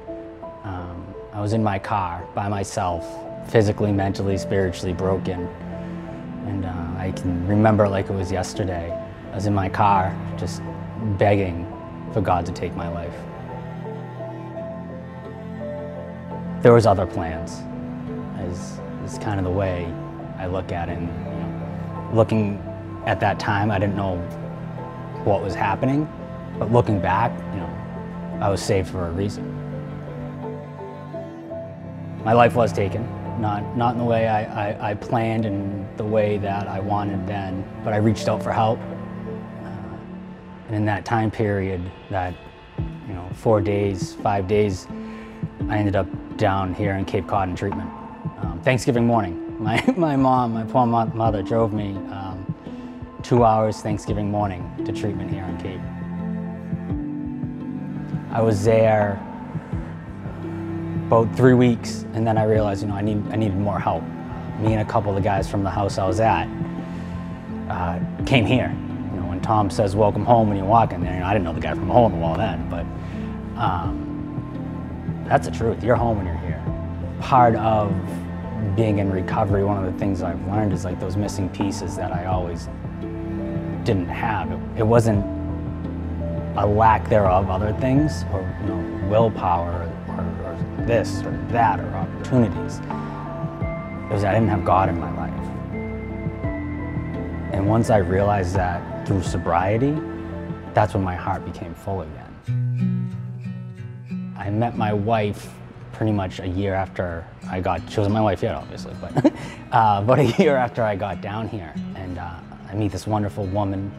um, 0.63 1.15
I 1.31 1.39
was 1.39 1.53
in 1.53 1.63
my 1.63 1.79
car 1.79 2.27
by 2.35 2.49
myself, 2.49 3.07
physically, 3.49 3.91
mentally, 3.91 4.37
spiritually 4.37 4.93
broken. 4.93 5.47
And 6.47 6.65
uh, 6.65 6.69
I 6.97 7.13
can 7.15 7.47
remember 7.47 7.87
like 7.87 8.09
it 8.09 8.13
was 8.13 8.31
yesterday. 8.31 8.91
I 9.31 9.35
was 9.35 9.45
in 9.45 9.53
my 9.53 9.69
car 9.69 10.15
just 10.37 10.61
begging 11.17 11.65
for 12.13 12.21
God 12.21 12.45
to 12.45 12.51
take 12.51 12.75
my 12.75 12.89
life. 12.89 13.15
There 16.63 16.71
was 16.71 16.85
other 16.85 17.05
plans, 17.05 17.61
is, 18.49 18.79
is 19.03 19.19
kind 19.19 19.37
of 19.37 19.43
the 19.43 19.51
way 19.51 19.85
I 20.37 20.45
look 20.45 20.71
at 20.71 20.87
it. 20.87 20.97
And, 20.97 21.09
you 21.09 21.39
know, 21.39 22.11
looking 22.13 22.63
at 23.05 23.19
that 23.19 23.37
time, 23.37 23.69
I 23.69 23.77
didn't 23.77 23.97
know 23.97 24.15
what 25.25 25.43
was 25.43 25.55
happening, 25.55 26.07
but 26.57 26.71
looking 26.71 27.01
back, 27.01 27.37
you 27.53 27.59
know, 27.59 28.39
I 28.39 28.47
was 28.47 28.61
saved 28.61 28.89
for 28.89 29.07
a 29.07 29.11
reason. 29.11 29.43
My 32.23 32.31
life 32.31 32.55
was 32.55 32.71
taken, 32.71 33.03
not, 33.41 33.75
not 33.75 33.95
in 33.95 33.99
the 33.99 34.05
way 34.05 34.29
I, 34.29 34.69
I, 34.69 34.91
I 34.91 34.93
planned 34.93 35.45
and 35.45 35.85
the 35.97 36.05
way 36.05 36.37
that 36.37 36.69
I 36.69 36.79
wanted 36.79 37.27
then, 37.27 37.65
but 37.83 37.91
I 37.91 37.97
reached 37.97 38.29
out 38.29 38.41
for 38.41 38.53
help. 38.53 38.79
Uh, 38.79 39.97
and 40.67 40.77
in 40.77 40.85
that 40.85 41.03
time 41.03 41.29
period, 41.29 41.81
that, 42.09 42.33
you 43.05 43.13
know, 43.13 43.29
four 43.33 43.59
days, 43.59 44.13
five 44.13 44.47
days, 44.47 44.87
I 45.67 45.77
ended 45.77 45.97
up 45.97 46.07
down 46.37 46.73
here 46.73 46.93
in 46.93 47.05
Cape 47.05 47.27
Cod 47.27 47.49
in 47.49 47.55
treatment. 47.55 47.89
Um, 48.41 48.61
Thanksgiving 48.63 49.05
morning, 49.05 49.55
my, 49.63 49.83
my 49.95 50.15
mom, 50.15 50.53
my 50.53 50.63
poor 50.63 50.85
mother, 50.85 51.41
drove 51.41 51.73
me 51.73 51.95
um, 52.11 52.55
two 53.23 53.43
hours 53.43 53.81
Thanksgiving 53.81 54.29
morning 54.29 54.69
to 54.85 54.91
treatment 54.91 55.31
here 55.31 55.43
in 55.43 55.57
Cape. 55.57 55.81
I 58.31 58.41
was 58.41 58.63
there 58.63 59.21
about 61.07 61.35
three 61.35 61.53
weeks, 61.53 62.05
and 62.13 62.25
then 62.25 62.37
I 62.37 62.45
realized, 62.45 62.81
you 62.81 62.87
know, 62.87 62.95
I, 62.95 63.01
need, 63.01 63.23
I 63.31 63.35
needed 63.35 63.57
more 63.57 63.79
help. 63.79 64.03
Me 64.59 64.73
and 64.73 64.81
a 64.81 64.85
couple 64.85 65.09
of 65.11 65.15
the 65.15 65.21
guys 65.21 65.49
from 65.49 65.63
the 65.63 65.69
house 65.69 65.97
I 65.97 66.07
was 66.07 66.19
at 66.19 66.47
uh, 67.69 67.99
came 68.25 68.45
here. 68.45 68.75
You 69.13 69.19
know, 69.19 69.27
when 69.27 69.41
Tom 69.41 69.69
says, 69.69 69.95
welcome 69.95 70.25
home 70.25 70.49
when 70.49 70.57
you 70.57 70.65
walk 70.65 70.93
in 70.93 71.03
there, 71.03 71.13
you 71.13 71.19
know, 71.19 71.25
I 71.25 71.33
didn't 71.33 71.45
know 71.45 71.53
the 71.53 71.61
guy 71.61 71.73
from 71.73 71.89
hole 71.89 72.07
in 72.07 72.13
the 72.13 72.17
wall 72.17 72.35
then, 72.35 72.69
but 72.69 72.85
um, 73.61 74.12
that's 75.27 75.47
the 75.47 75.53
truth. 75.53 75.83
You're 75.83 75.95
home 75.95 76.17
when 76.17 76.25
you're 76.25 76.37
here. 76.37 76.61
Part 77.19 77.55
of 77.55 77.91
being 78.75 78.99
in 78.99 79.11
recovery, 79.11 79.63
one 79.63 79.83
of 79.83 79.91
the 79.91 79.99
things 79.99 80.21
I've 80.21 80.45
learned 80.47 80.73
is 80.73 80.85
like 80.85 80.99
those 80.99 81.15
missing 81.15 81.49
pieces 81.49 81.95
that 81.95 82.11
I 82.11 82.25
always 82.25 82.67
didn't 83.83 84.09
have. 84.09 84.51
It, 84.77 84.83
wasn't 84.85 85.23
a 86.57 86.65
lack 86.65 87.09
thereof 87.09 87.49
other 87.49 87.73
things 87.73 88.23
or 88.31 88.41
you 88.61 88.69
know, 88.69 89.07
willpower 89.09 89.89
or 90.07 90.85
this 90.85 91.21
or 91.23 91.31
that 91.49 91.79
or 91.79 91.87
opportunities. 91.95 92.79
It 92.79 94.13
was 94.13 94.23
I 94.23 94.33
didn't 94.33 94.49
have 94.49 94.65
God 94.65 94.89
in 94.89 94.99
my 94.99 95.11
life. 95.15 95.33
And 97.53 97.67
once 97.67 97.89
I 97.89 97.97
realized 97.97 98.55
that 98.55 99.07
through 99.07 99.23
sobriety, 99.23 99.97
that's 100.73 100.93
when 100.93 101.03
my 101.03 101.15
heart 101.15 101.45
became 101.45 101.73
full 101.73 102.01
again. 102.01 102.22
I 104.43 104.49
met 104.49 104.75
my 104.75 104.91
wife 104.91 105.49
pretty 105.93 106.11
much 106.11 106.41
a 106.41 106.47
year 106.47 106.73
after 106.73 107.25
I 107.49 107.61
got, 107.61 107.79
she 107.89 107.97
wasn't 107.97 108.13
my 108.13 108.21
wife 108.21 108.43
yet, 108.43 108.55
obviously, 108.55 108.93
but 108.99 109.25
uh, 109.71 110.01
about 110.03 110.19
a 110.19 110.25
year 110.37 110.57
after 110.57 110.83
I 110.83 110.97
got 110.97 111.21
down 111.21 111.47
here. 111.47 111.73
And 111.95 112.17
uh, 112.17 112.39
I 112.69 112.75
meet 112.75 112.91
this 112.91 113.07
wonderful 113.07 113.45
woman. 113.45 113.89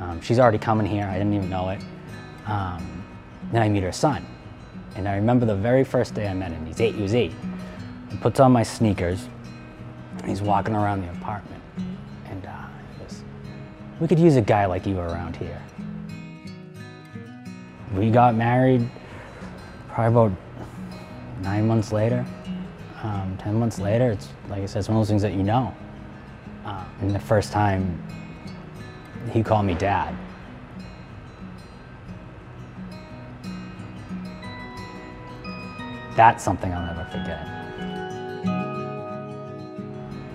Um, 0.00 0.20
she's 0.20 0.40
already 0.40 0.58
coming 0.58 0.84
here, 0.84 1.04
I 1.04 1.12
didn't 1.12 1.32
even 1.32 1.48
know 1.48 1.68
it. 1.68 1.80
Um, 2.46 3.04
then 3.52 3.62
I 3.62 3.68
meet 3.68 3.84
her 3.84 3.92
son. 3.92 4.26
And 4.96 5.06
I 5.06 5.14
remember 5.14 5.46
the 5.46 5.54
very 5.54 5.84
first 5.84 6.12
day 6.12 6.26
I 6.26 6.34
met 6.34 6.50
him, 6.50 6.66
he's 6.66 6.80
eight, 6.80 6.96
he 6.96 7.02
was 7.02 7.14
eight. 7.14 7.32
He 8.10 8.16
puts 8.16 8.40
on 8.40 8.50
my 8.50 8.64
sneakers, 8.64 9.28
he's 10.24 10.42
walking 10.42 10.74
around 10.74 11.02
the 11.02 11.10
apartment. 11.12 11.62
And 12.26 12.44
uh, 12.44 12.50
he 12.96 13.04
goes, 13.04 13.22
we 14.00 14.08
could 14.08 14.18
use 14.18 14.34
a 14.34 14.42
guy 14.42 14.66
like 14.66 14.86
you 14.86 14.98
around 14.98 15.36
here. 15.36 15.62
We 17.94 18.10
got 18.10 18.34
married 18.34 18.90
probably 19.98 20.32
about 20.32 21.42
nine 21.42 21.66
months 21.66 21.90
later, 21.90 22.24
um, 23.02 23.36
10 23.40 23.58
months 23.58 23.80
later. 23.80 24.12
It's 24.12 24.28
like 24.48 24.62
I 24.62 24.66
said, 24.66 24.78
it's 24.78 24.88
one 24.88 24.96
of 24.96 25.00
those 25.00 25.08
things 25.08 25.22
that 25.22 25.32
you 25.32 25.42
know. 25.42 25.74
Uh, 26.64 26.84
and 27.00 27.12
the 27.12 27.18
first 27.18 27.50
time 27.50 28.00
he 29.32 29.42
called 29.42 29.66
me 29.66 29.74
dad. 29.74 30.14
That's 36.14 36.44
something 36.44 36.72
I'll 36.72 36.86
never 36.86 37.04
forget. 37.10 37.44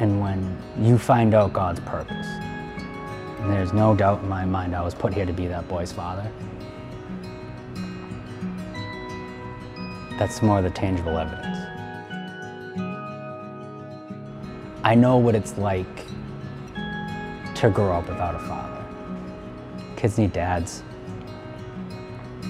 And 0.02 0.20
when 0.20 0.58
you 0.78 0.98
find 0.98 1.34
out 1.34 1.54
God's 1.54 1.80
purpose, 1.80 2.28
and 2.28 3.50
there's 3.50 3.72
no 3.72 3.96
doubt 3.96 4.24
in 4.24 4.28
my 4.28 4.44
mind 4.44 4.76
I 4.76 4.82
was 4.82 4.94
put 4.94 5.14
here 5.14 5.26
to 5.26 5.32
be 5.32 5.48
that 5.48 5.70
boy's 5.70 5.94
father, 5.94 6.30
that's 10.24 10.42
more 10.42 10.62
the 10.62 10.70
tangible 10.70 11.18
evidence. 11.18 11.58
I 14.82 14.96
know 14.96 15.18
what 15.18 15.36
it's 15.36 15.58
like 15.58 16.06
to 17.56 17.70
grow 17.70 17.92
up 17.92 18.08
without 18.08 18.34
a 18.34 18.40
father. 18.40 18.86
Kids 19.98 20.18
need 20.18 20.32
dads. 20.32 20.82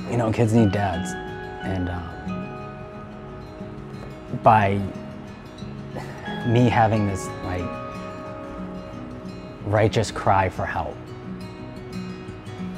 you 0.07 0.17
know, 0.17 0.31
kids 0.31 0.53
need 0.53 0.71
dads. 0.71 1.13
And 1.63 1.89
um, 1.89 2.03
by 4.43 4.79
me 6.45 6.69
having 6.69 7.07
this 7.07 7.27
like 7.43 7.67
righteous 9.65 10.11
cry 10.11 10.47
for 10.47 10.67
help 10.67 10.95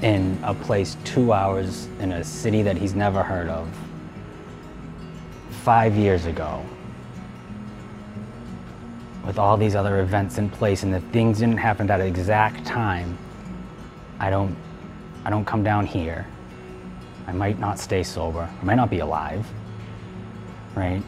in 0.03 0.39
a 0.43 0.53
place 0.53 0.95
two 1.03 1.33
hours 1.33 1.89
in 1.99 2.13
a 2.13 2.23
city 2.23 2.61
that 2.61 2.77
he's 2.77 2.95
never 2.95 3.21
heard 3.21 3.49
of 3.49 3.67
five 5.65 5.95
years 5.97 6.27
ago 6.27 6.63
with 9.25 9.39
all 9.39 9.57
these 9.57 9.73
other 9.73 10.01
events 10.01 10.37
in 10.37 10.47
place 10.47 10.83
and 10.83 10.93
the 10.93 10.99
things 11.11 11.39
didn't 11.39 11.57
happen 11.57 11.89
at 11.89 11.97
that 11.97 12.05
exact 12.05 12.63
time 12.63 13.17
i 14.19 14.29
don't 14.29 14.55
i 15.25 15.29
don't 15.31 15.43
come 15.43 15.63
down 15.63 15.83
here. 15.83 16.27
I 17.25 17.31
might 17.31 17.57
not 17.57 17.79
stay 17.79 18.03
sober. 18.03 18.47
I 18.61 18.63
might 18.63 18.75
not 18.75 18.91
be 18.91 18.99
alive 18.99 19.43
right? 20.75 21.01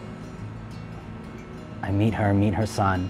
I 1.83 1.91
meet 1.91 2.15
her 2.15 2.33
meet 2.33 2.55
her 2.55 2.65
son 2.65 3.07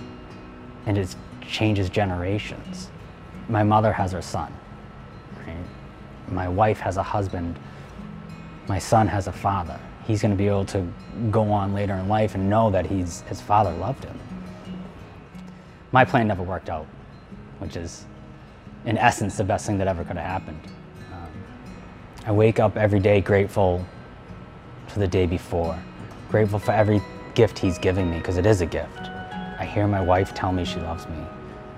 and 0.85 0.97
it 0.97 1.15
changes 1.47 1.89
generations. 1.89 2.91
My 3.47 3.63
mother 3.63 3.93
has 3.93 4.11
her 4.11 4.21
son 4.21 4.53
right? 5.47 5.65
My 6.27 6.49
wife 6.49 6.81
has 6.81 6.97
a 6.97 7.03
husband. 7.03 7.57
My 8.67 8.79
son 8.79 9.07
has 9.07 9.27
a 9.27 9.31
father 9.31 9.79
he's 10.07 10.21
going 10.21 10.31
to 10.31 10.37
be 10.37 10.47
able 10.47 10.65
to 10.65 10.87
go 11.29 11.51
on 11.51 11.73
later 11.73 11.93
in 11.93 12.07
life 12.07 12.33
and 12.33 12.49
know 12.49 12.71
that 12.71 12.85
he's 12.85 13.21
his 13.21 13.41
father 13.41 13.71
loved 13.73 14.03
him 14.03 14.17
my 15.91 16.03
plan 16.03 16.27
never 16.27 16.43
worked 16.43 16.69
out, 16.69 16.85
which 17.59 17.75
is, 17.75 18.05
in 18.85 18.97
essence, 18.97 19.37
the 19.37 19.43
best 19.43 19.65
thing 19.65 19.77
that 19.77 19.87
ever 19.87 20.03
could 20.03 20.17
have 20.17 20.25
happened. 20.25 20.59
Um, 21.13 21.27
I 22.25 22.31
wake 22.31 22.59
up 22.59 22.77
every 22.77 22.99
day 22.99 23.21
grateful 23.21 23.85
for 24.87 24.99
the 24.99 25.07
day 25.07 25.25
before, 25.25 25.79
grateful 26.29 26.59
for 26.59 26.71
every 26.71 27.01
gift 27.35 27.57
he's 27.57 27.77
giving 27.77 28.09
me, 28.11 28.17
because 28.17 28.37
it 28.37 28.45
is 28.45 28.61
a 28.61 28.65
gift. 28.65 28.99
I 29.59 29.65
hear 29.65 29.87
my 29.87 30.01
wife 30.01 30.33
tell 30.33 30.51
me 30.51 30.65
she 30.65 30.79
loves 30.79 31.07
me. 31.07 31.17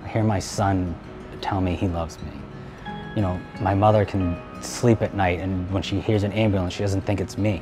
I 0.04 0.08
hear 0.08 0.24
my 0.24 0.40
son 0.40 0.96
tell 1.42 1.62
me 1.62 1.76
he 1.76 1.88
loves 1.88 2.18
me. 2.22 2.32
You 3.16 3.22
know, 3.22 3.40
my 3.62 3.74
mother 3.74 4.06
can 4.06 4.38
sleep 4.62 5.02
at 5.02 5.14
night, 5.14 5.40
and 5.40 5.70
when 5.72 5.84
she 5.84 6.00
hears 6.00 6.24
an 6.24 6.32
ambulance, 6.34 6.74
she 6.74 6.84
doesn't 6.84 7.02
think 7.02 7.22
it's 7.22 7.38
me. 7.38 7.62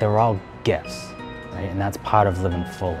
They're 0.00 0.18
all 0.18 0.40
gifts, 0.64 1.12
right? 1.52 1.68
And 1.68 1.78
that's 1.78 1.98
part 1.98 2.26
of 2.26 2.40
living 2.40 2.64
fully. 2.64 2.96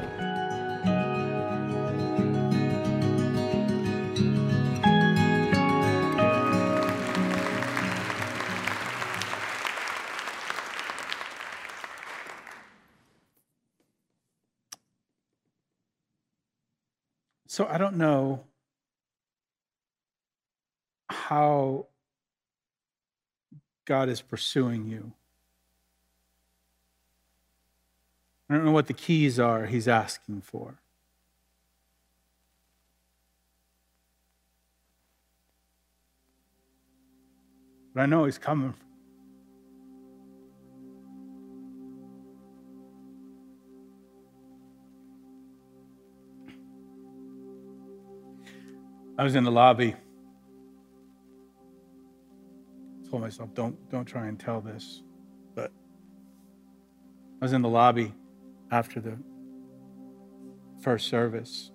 So 17.46 17.66
I 17.66 17.78
don't 17.78 17.96
know 17.96 18.44
how 21.08 21.86
God 23.86 24.10
is 24.10 24.20
pursuing 24.20 24.86
you. 24.86 25.14
I 28.50 28.54
don't 28.54 28.64
know 28.64 28.72
what 28.72 28.88
the 28.88 28.94
keys 28.94 29.38
are 29.38 29.66
he's 29.66 29.86
asking 29.86 30.40
for. 30.40 30.80
But 37.94 38.00
I 38.00 38.06
know 38.06 38.24
he's 38.24 38.38
coming. 38.38 38.74
I 49.16 49.22
was 49.22 49.36
in 49.36 49.44
the 49.44 49.52
lobby. 49.52 49.94
told 53.08 53.22
myself, 53.22 53.54
don't, 53.54 53.76
don't 53.90 54.04
try 54.04 54.26
and 54.26 54.40
tell 54.40 54.60
this. 54.60 55.02
But 55.54 55.70
I 57.40 57.44
was 57.44 57.52
in 57.52 57.62
the 57.62 57.68
lobby 57.68 58.12
after 58.70 59.00
the 59.00 59.18
first 60.82 61.08
service. 61.08 61.70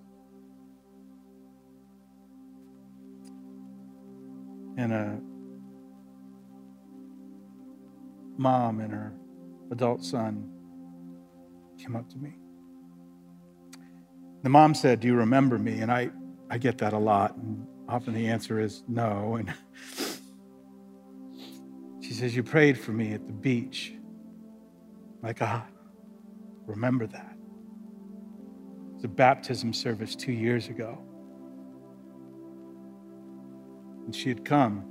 And 4.78 4.92
a 4.92 5.18
mom 8.38 8.80
and 8.80 8.92
her 8.92 9.14
adult 9.70 10.04
son 10.04 10.50
came 11.78 11.96
up 11.96 12.08
to 12.10 12.18
me. 12.18 12.36
The 14.42 14.50
mom 14.50 14.74
said, 14.74 15.00
Do 15.00 15.08
you 15.08 15.16
remember 15.16 15.58
me? 15.58 15.80
And 15.80 15.90
I, 15.90 16.10
I 16.50 16.58
get 16.58 16.78
that 16.78 16.92
a 16.92 16.98
lot. 16.98 17.36
And 17.36 17.66
often 17.88 18.14
the 18.14 18.28
answer 18.28 18.60
is 18.60 18.84
no. 18.86 19.36
And 19.36 19.50
she 22.00 22.12
says, 22.12 22.36
You 22.36 22.42
prayed 22.42 22.78
for 22.78 22.92
me 22.92 23.12
at 23.12 23.26
the 23.26 23.32
beach. 23.32 23.94
My 25.22 25.32
God, 25.32 25.64
remember 26.66 27.06
that. 27.06 27.36
It 28.90 28.94
was 28.94 29.04
a 29.04 29.08
baptism 29.08 29.72
service 29.72 30.14
two 30.14 30.32
years 30.32 30.68
ago. 30.68 30.98
And 34.04 34.14
she 34.14 34.28
had 34.28 34.44
come. 34.44 34.84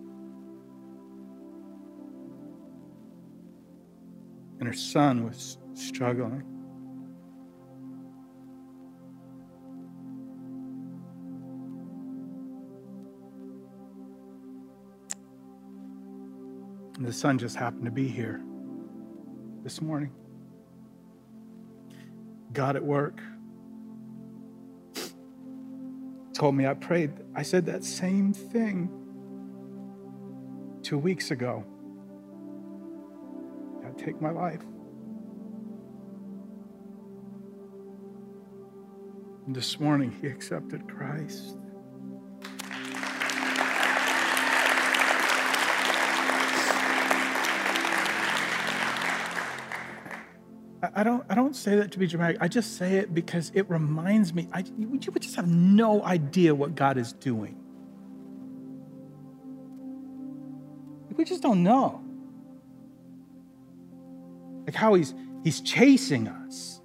And 4.60 4.68
her 4.68 4.74
son 4.74 5.26
was 5.26 5.58
struggling. 5.74 6.44
And 16.98 17.06
the 17.06 17.12
son 17.12 17.38
just 17.38 17.58
happened 17.58 17.86
to 17.86 17.92
be 17.92 18.08
here 18.08 18.42
this 19.64 19.82
morning. 19.82 20.12
God 22.56 22.78
at 22.78 22.84
work 22.84 23.22
told 26.34 26.56
me 26.56 26.66
I 26.66 26.74
prayed, 26.74 27.12
I 27.36 27.44
said 27.44 27.66
that 27.66 27.84
same 27.84 28.34
thing 28.34 28.90
two 30.82 30.98
weeks 30.98 31.32
ago. 31.32 31.66
God, 33.84 33.98
take 33.98 34.22
my 34.22 34.32
life. 34.32 34.62
And 39.46 39.56
this 39.56 39.78
morning, 39.80 40.16
he 40.22 40.28
accepted 40.28 40.88
Christ. 40.88 41.58
I 50.98 51.04
don't, 51.04 51.26
I 51.30 51.36
don't 51.36 51.56
say 51.56 51.76
that 51.76 51.92
to 51.92 52.00
be 52.00 52.08
dramatic. 52.08 52.38
I 52.40 52.48
just 52.48 52.78
say 52.78 52.96
it 52.96 53.14
because 53.14 53.52
it 53.54 53.70
reminds 53.70 54.34
me, 54.34 54.48
I, 54.54 54.64
you 54.78 54.88
would 54.88 55.22
just 55.22 55.36
have 55.36 55.48
no 55.48 56.02
idea 56.04 56.56
what 56.56 56.74
God 56.74 56.98
is 56.98 57.12
doing. 57.12 57.62
We 61.18 61.24
just 61.24 61.42
don't 61.42 61.64
know. 61.64 62.02
Like 64.66 64.76
how 64.76 64.96
he's, 64.96 65.14
he's 65.44 65.62
chasing 65.62 66.28
us. 66.28 66.82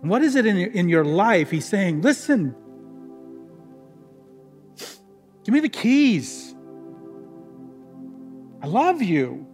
what 0.00 0.22
is 0.22 0.34
it 0.34 0.46
in 0.46 0.56
your, 0.56 0.70
in 0.70 0.88
your 0.88 1.04
life? 1.04 1.50
He's 1.50 1.66
saying, 1.66 2.02
listen, 2.02 2.54
give 5.44 5.52
me 5.52 5.60
the 5.60 5.68
keys. 5.68 6.54
I 8.62 8.66
love 8.66 9.02
you 9.02 9.49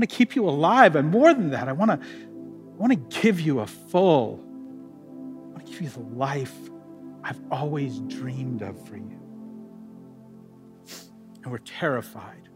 want 0.00 0.08
to 0.08 0.16
keep 0.16 0.34
you 0.34 0.48
alive. 0.48 0.96
And 0.96 1.10
more 1.10 1.34
than 1.34 1.50
that, 1.50 1.68
I 1.68 1.72
want 1.72 1.90
to, 1.90 1.98
I 1.98 2.76
want 2.76 2.92
to 2.92 3.20
give 3.20 3.38
you 3.38 3.60
a 3.60 3.66
full, 3.66 4.40
I 4.42 5.52
want 5.52 5.66
to 5.66 5.72
give 5.72 5.82
you 5.82 5.88
the 5.90 6.16
life 6.16 6.54
I've 7.22 7.40
always 7.50 7.98
dreamed 8.00 8.62
of 8.62 8.88
for 8.88 8.96
you. 8.96 9.20
And 11.42 11.52
we're 11.52 11.58
terrified. 11.58 12.48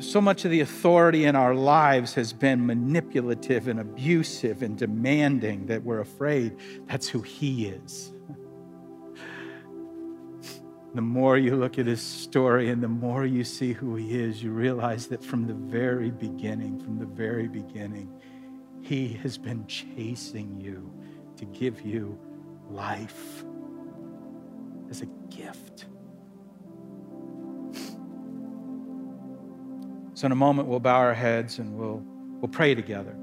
So 0.00 0.20
much 0.20 0.44
of 0.44 0.50
the 0.50 0.60
authority 0.60 1.24
in 1.24 1.36
our 1.36 1.54
lives 1.54 2.14
has 2.14 2.32
been 2.32 2.66
manipulative 2.66 3.68
and 3.68 3.78
abusive 3.78 4.62
and 4.62 4.76
demanding 4.76 5.66
that 5.66 5.84
we're 5.84 6.00
afraid 6.00 6.56
that's 6.86 7.06
who 7.06 7.22
He 7.22 7.66
is. 7.66 8.12
The 10.94 11.02
more 11.02 11.36
you 11.36 11.56
look 11.56 11.78
at 11.78 11.86
his 11.86 12.00
story 12.00 12.70
and 12.70 12.80
the 12.80 12.88
more 12.88 13.26
you 13.26 13.42
see 13.42 13.72
who 13.72 13.96
he 13.96 14.16
is, 14.16 14.42
you 14.42 14.52
realize 14.52 15.08
that 15.08 15.24
from 15.24 15.46
the 15.46 15.54
very 15.54 16.12
beginning, 16.12 16.78
from 16.78 17.00
the 17.00 17.06
very 17.06 17.48
beginning, 17.48 18.08
he 18.80 19.08
has 19.14 19.36
been 19.36 19.66
chasing 19.66 20.60
you 20.60 20.92
to 21.36 21.44
give 21.46 21.80
you 21.80 22.16
life. 22.70 23.44
as 24.90 25.02
a 25.02 25.06
gift. 25.34 25.86
So, 30.14 30.26
in 30.26 30.32
a 30.32 30.36
moment, 30.36 30.68
we'll 30.68 30.78
bow 30.78 30.98
our 30.98 31.14
heads 31.14 31.58
and 31.58 31.76
we'll, 31.76 32.02
we'll 32.40 32.50
pray 32.50 32.76
together. 32.76 33.16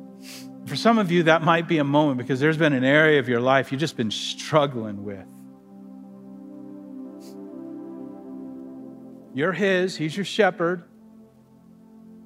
For 0.65 0.76
some 0.76 0.97
of 0.97 1.09
you, 1.09 1.24
that 1.24 1.41
might 1.41 1.67
be 1.69 1.78
a 1.78 1.84
moment 1.86 2.17
because 2.17 2.41
there's 2.41 2.57
been 2.57 2.74
an 2.74 2.84
area 2.84 3.19
of 3.19 3.30
your 3.30 3.39
life 3.39 3.72
you've 3.72 3.80
just 3.80 3.95
been 3.95 4.11
struggling 4.11 5.05
with. 5.05 5.26
You're 9.34 9.54
His, 9.54 9.96
He's 9.96 10.16
your 10.16 10.26
shepherd. 10.26 10.84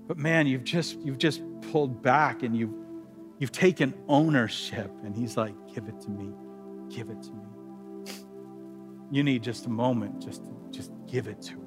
But 0.08 0.18
man, 0.18 0.47
you've 0.47 0.64
just, 0.64 0.99
you've 1.01 1.18
just 1.18 1.41
pulled 1.72 2.01
back 2.01 2.43
and 2.43 2.56
you've, 2.56 2.74
you've 3.39 3.51
taken 3.51 3.93
ownership. 4.08 4.91
And 5.03 5.16
He's 5.16 5.38
like, 5.38 5.53
give 5.74 5.88
it 5.88 5.99
to 6.01 6.10
me, 6.10 6.30
give 6.89 7.10
it 7.10 7.22
to 7.24 7.32
me. 7.32 7.45
You 9.12 9.24
need 9.24 9.43
just 9.43 9.66
a 9.66 9.70
moment 9.70 10.22
just 10.22 10.43
to 10.45 10.51
just 10.72 10.91
give 11.08 11.28
it 11.28 11.41
to 11.43 11.51
Him. 11.51 11.62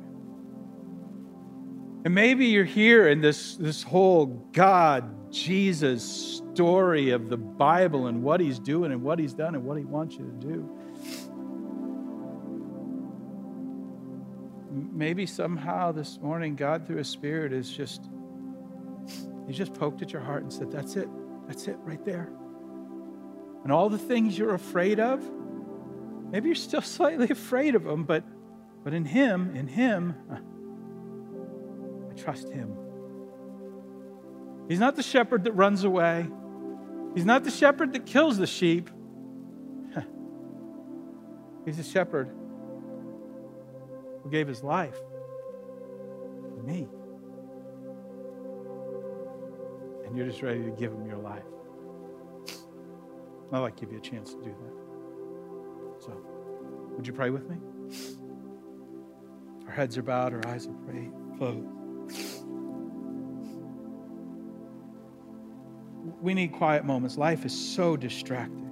And 2.05 2.15
maybe 2.15 2.47
you're 2.47 2.65
here 2.65 3.09
in 3.09 3.21
this, 3.21 3.57
this 3.57 3.83
whole 3.83 4.27
God, 4.53 5.33
Jesus 5.33 6.41
story 6.55 7.11
of 7.11 7.29
the 7.29 7.37
Bible 7.37 8.07
and 8.07 8.23
what 8.23 8.41
He's 8.41 8.59
doing 8.59 8.93
and 8.93 9.03
what 9.03 9.19
He's 9.19 9.35
done 9.35 9.55
and 9.55 9.65
what 9.65 9.79
He 9.79 9.85
wants 9.85 10.17
you 10.17 10.25
to 10.25 10.47
do. 10.47 10.78
Maybe 14.99 15.27
somehow 15.27 15.93
this 15.93 16.19
morning, 16.21 16.57
God, 16.57 16.85
through 16.85 16.97
His 16.97 17.09
Spirit, 17.09 17.53
is 17.53 17.71
just, 17.71 18.03
He 19.47 19.53
just 19.53 19.73
poked 19.73 20.03
at 20.03 20.13
your 20.13 20.23
heart 20.23 20.43
and 20.43 20.53
said, 20.53 20.73
That's 20.73 20.97
it. 20.97 21.09
That's 21.47 21.69
it 21.69 21.77
right 21.85 22.05
there. 22.05 22.29
And 23.63 23.71
all 23.71 23.91
the 23.91 23.99
things 23.99 24.37
you're 24.37 24.55
afraid 24.55 24.99
of, 24.99 25.23
maybe 26.33 26.49
you're 26.49 26.57
still 26.57 26.83
slightly 26.99 27.29
afraid 27.31 27.77
of 27.77 27.85
them, 27.85 28.03
but, 28.03 28.25
but 28.83 28.93
in 28.93 29.05
Him, 29.05 29.55
in 29.55 29.69
Him, 29.69 30.17
I 32.11 32.15
trust 32.21 32.49
him. 32.49 32.77
He's 34.69 34.81
not 34.81 34.97
the 34.97 35.05
shepherd 35.05 35.45
that 35.45 35.53
runs 35.53 35.85
away. 35.85 36.27
He's 37.15 37.25
not 37.25 37.45
the 37.45 37.53
shepherd 37.53 37.93
that 37.93 38.05
kills 38.05 38.37
the 38.37 38.49
sheep. 38.49 38.91
He's 41.65 41.79
a 41.79 41.85
shepherd 41.85 42.35
who 44.29 44.33
gave 44.33 44.47
his 44.47 44.63
life 44.63 44.99
for 46.55 46.63
me. 46.63 46.87
And 50.05 50.17
you're 50.17 50.27
just 50.27 50.43
ready 50.43 50.63
to 50.63 50.71
give 50.71 50.93
him 50.93 51.07
your 51.07 51.17
life. 51.17 51.45
I'd 53.53 53.59
like 53.61 53.77
to 53.77 53.87
give 53.87 53.93
you 53.93 53.99
a 53.99 54.03
chance 54.03 54.35
to 54.35 54.41
do 54.41 54.51
that. 54.51 56.05
So, 56.05 56.13
would 56.97 57.07
you 57.07 57.15
pray 57.15 57.31
with 57.31 57.49
me? 57.49 57.57
Our 59.67 59.73
heads 59.73 59.97
are 59.97 60.03
bowed, 60.03 60.35
our 60.35 60.47
eyes 60.47 60.67
are 60.67 60.75
closed. 61.39 61.67
we 66.21 66.35
need 66.35 66.53
quiet 66.53 66.85
moments. 66.85 67.17
Life 67.17 67.45
is 67.47 67.55
so 67.55 67.97
distracting? 67.97 68.68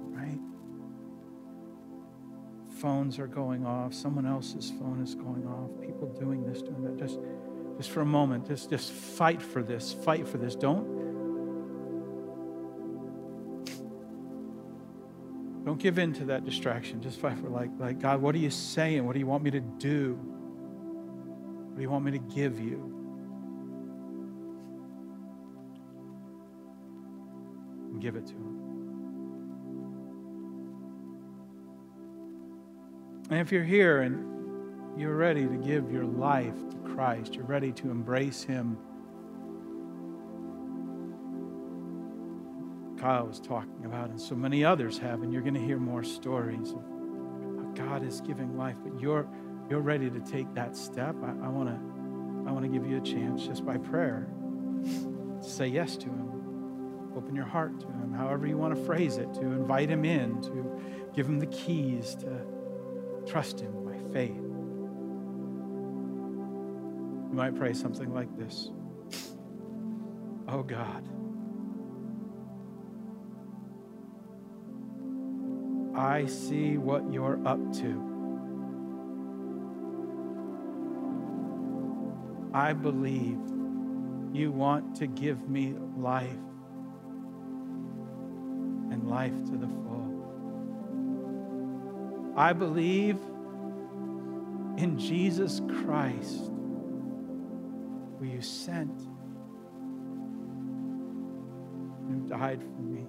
Phones 2.79 3.19
are 3.19 3.27
going 3.27 3.65
off. 3.65 3.93
Someone 3.93 4.25
else's 4.25 4.71
phone 4.71 5.01
is 5.03 5.15
going 5.15 5.47
off. 5.47 5.69
People 5.81 6.07
doing 6.19 6.43
this, 6.45 6.61
doing 6.61 6.83
that. 6.83 6.97
Just, 6.97 7.19
just 7.77 7.89
for 7.89 8.01
a 8.01 8.05
moment, 8.05 8.47
just, 8.47 8.69
just 8.69 8.91
fight 8.91 9.41
for 9.41 9.63
this. 9.63 9.93
Fight 9.93 10.27
for 10.27 10.37
this. 10.37 10.55
Don't, 10.55 10.85
don't 15.65 15.79
give 15.79 15.97
in 15.99 16.13
to 16.13 16.25
that 16.25 16.45
distraction. 16.45 17.01
Just 17.01 17.19
fight 17.19 17.37
for 17.39 17.49
like, 17.49 17.71
like 17.77 17.99
God, 17.99 18.21
what 18.21 18.35
are 18.35 18.39
you 18.39 18.51
saying? 18.51 19.05
What 19.05 19.13
do 19.13 19.19
you 19.19 19.27
want 19.27 19.43
me 19.43 19.51
to 19.51 19.61
do? 19.61 20.13
What 20.15 21.75
do 21.75 21.81
you 21.81 21.89
want 21.89 22.05
me 22.05 22.11
to 22.11 22.19
give 22.19 22.59
you? 22.59 22.97
and 27.97 28.01
give 28.03 28.15
it 28.15 28.27
to 28.27 28.33
Him. 28.33 28.66
And 33.29 33.39
if 33.39 33.51
you're 33.51 33.63
here 33.63 34.01
and 34.01 34.99
you're 34.99 35.15
ready 35.15 35.45
to 35.45 35.57
give 35.57 35.91
your 35.91 36.05
life 36.05 36.55
to 36.69 36.77
Christ, 36.77 37.35
you're 37.35 37.45
ready 37.45 37.73
to 37.73 37.91
embrace 37.91 38.43
Him. 38.43 38.77
Kyle 42.97 43.27
was 43.27 43.39
talking 43.39 43.85
about, 43.85 44.09
and 44.09 44.19
so 44.19 44.33
many 44.33 44.63
others 44.63 44.97
have, 44.99 45.21
and 45.23 45.31
you're 45.31 45.41
going 45.41 45.53
to 45.53 45.59
hear 45.59 45.77
more 45.77 46.03
stories 46.03 46.71
of 46.71 46.81
how 47.57 47.71
God 47.75 48.03
is 48.03 48.21
giving 48.21 48.57
life, 48.57 48.77
but 48.83 48.99
you're 48.99 49.27
you're 49.69 49.81
ready 49.81 50.09
to 50.09 50.21
take 50.21 50.51
that 50.53 50.77
step. 50.77 51.13
I, 51.21 51.49
want 51.49 51.67
to 51.67 52.49
I 52.49 52.53
want 52.53 52.63
to 52.63 52.69
give 52.69 52.89
you 52.89 52.97
a 52.97 53.01
chance 53.01 53.45
just 53.45 53.65
by 53.65 53.75
prayer 53.75 54.25
to 54.83 55.43
say 55.43 55.67
yes 55.67 55.97
to 55.97 56.05
Him. 56.05 57.13
Open 57.17 57.35
your 57.35 57.45
heart 57.45 57.77
to 57.81 57.87
Him, 57.87 58.13
however 58.13 58.47
you 58.47 58.57
want 58.57 58.73
to 58.73 58.81
phrase 58.85 59.17
it, 59.17 59.33
to 59.33 59.41
invite 59.41 59.89
Him 59.89 60.05
in, 60.05 60.41
to 60.43 60.81
give 61.13 61.27
Him 61.27 61.39
the 61.39 61.47
keys 61.47 62.15
to 62.15 62.56
trust 63.27 63.59
Him 63.59 63.83
by 63.83 63.97
faith. 64.13 64.35
You 67.29 67.33
might 67.33 67.55
pray 67.55 67.73
something 67.73 68.13
like 68.13 68.35
this 68.37 68.71
Oh 70.49 70.63
God, 70.63 71.03
I 75.97 76.25
see 76.25 76.77
what 76.77 77.11
you're 77.11 77.45
up 77.45 77.59
to. 77.79 78.03
I 82.53 82.71
believe 82.71 83.37
you 84.33 84.51
want 84.51 84.95
to 84.95 85.07
give 85.07 85.49
me 85.49 85.75
life 85.97 86.29
and 88.89 89.09
life 89.09 89.35
to 89.45 89.57
the 89.57 89.67
full. 89.67 89.86
I 92.37 92.53
believe 92.53 93.17
in 94.77 94.95
Jesus 94.99 95.59
Christ, 95.67 96.51
who 98.19 98.25
you 98.25 98.43
sent, 98.43 98.95
who 102.07 102.27
died 102.29 102.61
for 102.61 102.81
me. 102.83 103.07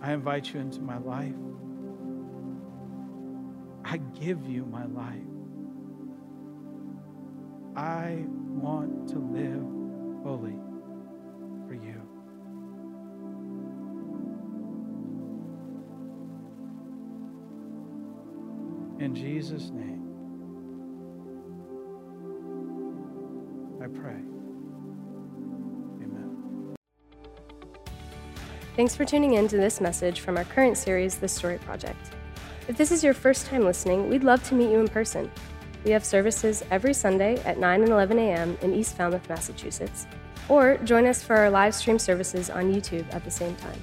I 0.00 0.14
invite 0.14 0.54
you 0.54 0.60
into 0.60 0.80
my 0.80 0.96
life. 0.96 1.34
I 3.84 3.98
give 4.18 4.48
you 4.48 4.64
my 4.64 4.86
life. 4.86 5.20
I 7.76 8.24
want 8.26 9.10
to 9.10 9.18
live 9.18 10.22
fully 10.22 10.61
In 19.02 19.16
Jesus' 19.16 19.70
name, 19.70 20.00
I 23.82 23.88
pray. 23.88 24.20
Amen. 26.04 26.76
Thanks 28.76 28.94
for 28.94 29.04
tuning 29.04 29.34
in 29.34 29.48
to 29.48 29.56
this 29.56 29.80
message 29.80 30.20
from 30.20 30.36
our 30.36 30.44
current 30.44 30.78
series, 30.78 31.16
The 31.16 31.26
Story 31.26 31.58
Project. 31.58 32.12
If 32.68 32.76
this 32.76 32.92
is 32.92 33.02
your 33.02 33.12
first 33.12 33.46
time 33.46 33.64
listening, 33.64 34.08
we'd 34.08 34.22
love 34.22 34.40
to 34.44 34.54
meet 34.54 34.70
you 34.70 34.78
in 34.78 34.86
person. 34.86 35.28
We 35.84 35.90
have 35.90 36.04
services 36.04 36.62
every 36.70 36.94
Sunday 36.94 37.42
at 37.42 37.58
9 37.58 37.80
and 37.80 37.90
11 37.90 38.20
a.m. 38.20 38.56
in 38.62 38.72
East 38.72 38.96
Falmouth, 38.96 39.28
Massachusetts. 39.28 40.06
Or 40.48 40.76
join 40.84 41.06
us 41.06 41.24
for 41.24 41.34
our 41.34 41.50
live 41.50 41.74
stream 41.74 41.98
services 41.98 42.50
on 42.50 42.72
YouTube 42.72 43.12
at 43.12 43.24
the 43.24 43.32
same 43.32 43.56
time. 43.56 43.82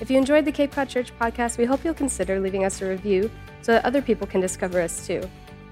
If 0.00 0.12
you 0.12 0.16
enjoyed 0.16 0.44
the 0.44 0.52
Cape 0.52 0.70
Cod 0.70 0.88
Church 0.88 1.12
podcast, 1.18 1.58
we 1.58 1.64
hope 1.64 1.84
you'll 1.84 1.92
consider 1.92 2.38
leaving 2.38 2.64
us 2.64 2.80
a 2.80 2.88
review 2.88 3.28
so 3.62 3.72
that 3.72 3.84
other 3.84 4.02
people 4.02 4.26
can 4.26 4.40
discover 4.40 4.80
us 4.80 5.06
too. 5.06 5.22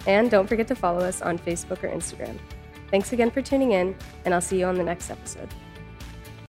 And 0.07 0.30
don't 0.30 0.47
forget 0.47 0.68
to 0.68 0.74
follow 0.74 1.01
us 1.01 1.22
on 1.22 1.39
Facebook 1.39 1.82
or 1.82 1.89
Instagram. 1.89 2.39
Thanks 2.91 3.12
again 3.12 3.30
for 3.30 3.43
tuning 3.43 3.72
in, 3.72 3.97
and 4.24 4.32
I'll 4.32 4.41
see 4.41 4.61
you 4.61 4.66
on 4.66 4.76
the 4.76 4.84
next 4.84 5.11
episode. 5.11 5.49